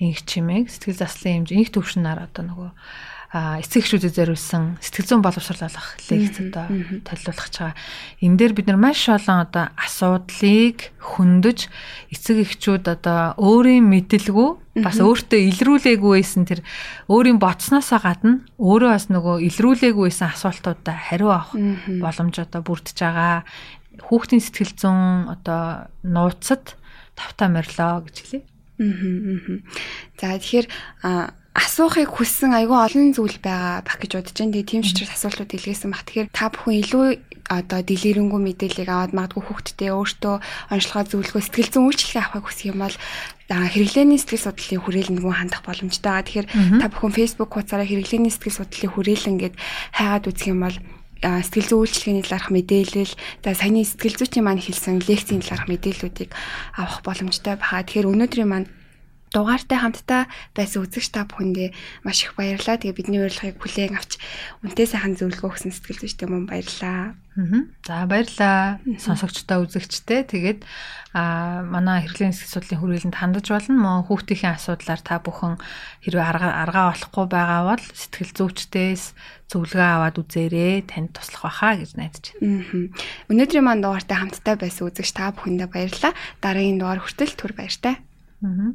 [0.00, 2.70] инх чимээг сэтгэл заслын хэмжээ инх төвшнөр одоо нөгөө
[3.28, 6.64] эцэгчүүдэд зориулсан сэтгэл зүйн боловсруулах лекц одоо
[7.04, 7.76] толиулах байгаа.
[8.24, 11.68] Энэ дээр бид нар маш олон одоо асуудлыг хөндөж
[12.08, 16.64] эцэг эхчүүд одоо өөрийн мэдлгүй бас өөртөө илрүүлээгүй байсан тэр
[17.12, 23.44] өөрийн ботсноосоо гадна өөрөө бас нөгөө илрүүлээгүй байсан асуултуудаа хариу авах боломж одоо бүрдэж байгаа.
[24.08, 26.80] Хүүхдийн сэтгэл зүйн одоо нууцад
[27.12, 28.42] тавтаа морилоо гэж хэлээ.
[28.42, 29.60] Аа.
[30.16, 30.66] За тэгэхээр
[31.58, 34.54] асуухыг хүссэн айгүй олон зүйл байгаа баг гэж бодож байна.
[34.54, 36.06] Тэгээ тийм ч учраас асуултууд илгээсэн баг.
[36.06, 37.06] Тэгэхээр та бүхэн илүү
[37.48, 40.36] одоо дэлгэрэнгүй мэдээллийг аваад магадгүй хүүхдтэй өөртөө
[40.70, 42.96] онцлогоо зөвлөгөө сэтгэл зүйн үйлчлэгээ авахыг хүсэх юм бол
[43.48, 46.26] хэрэглээний сэтгэл судлалын хүрээлэнд мөн хандах боломжтой байгаа.
[46.28, 46.48] Тэгэхээр
[46.78, 49.54] та бүхэн Facebook хуудасаараа хэрэглээний сэтгэл судлалын хүрээлэн гэд
[49.96, 50.76] хайгаад үзэх юм бол
[51.24, 56.30] сэтгэл зүйн үйлчлэгээний талаарх мэдээлэл за саяны сэтгэл зүйчийн маань хэлсэн лекцийн талаарх мэдээллүүдийг
[56.76, 57.82] авах боломжтой баха.
[57.82, 58.68] Тэгэхээр өнөөдрийн маань
[59.38, 60.26] дугаартай хамтдаа
[60.58, 61.70] байсан үзэгч та бүхэндээ
[62.02, 62.82] маш их баярлалаа.
[62.82, 64.18] Тэгээ бидний урилгыг хүлээн авч
[64.66, 67.14] үнтэй сайхан зөвлөгөө өгсөн сэтгэл зүйчтэй мөн баярлалаа.
[67.86, 68.82] За баярлалаа.
[68.98, 70.26] Сонсогчтой үзэгчтэй.
[70.26, 70.66] Тэгээд
[71.14, 73.78] а манай хэрэглэн сэтгэл судлалын хүрээлэнд хандаж болно.
[73.78, 75.54] Мөн хүүхдийн асуудлаар та бүхэн
[76.02, 79.02] хэрвээ арга аргаа олохгүй байгаа бол сэтгэл зүйчдээс
[79.54, 80.82] зөвлөгөө аваад үзээрэй.
[80.90, 82.90] Танд туслах байхаа гэж найдаж байна.
[83.30, 86.12] Өнөөдрийн манд дугаартай хамтдаа байсан үзэгч та бүхэндээ баярлалаа.
[86.42, 88.02] Дараагийн дугаар хүртэл түр баяртай.
[88.42, 88.74] Аа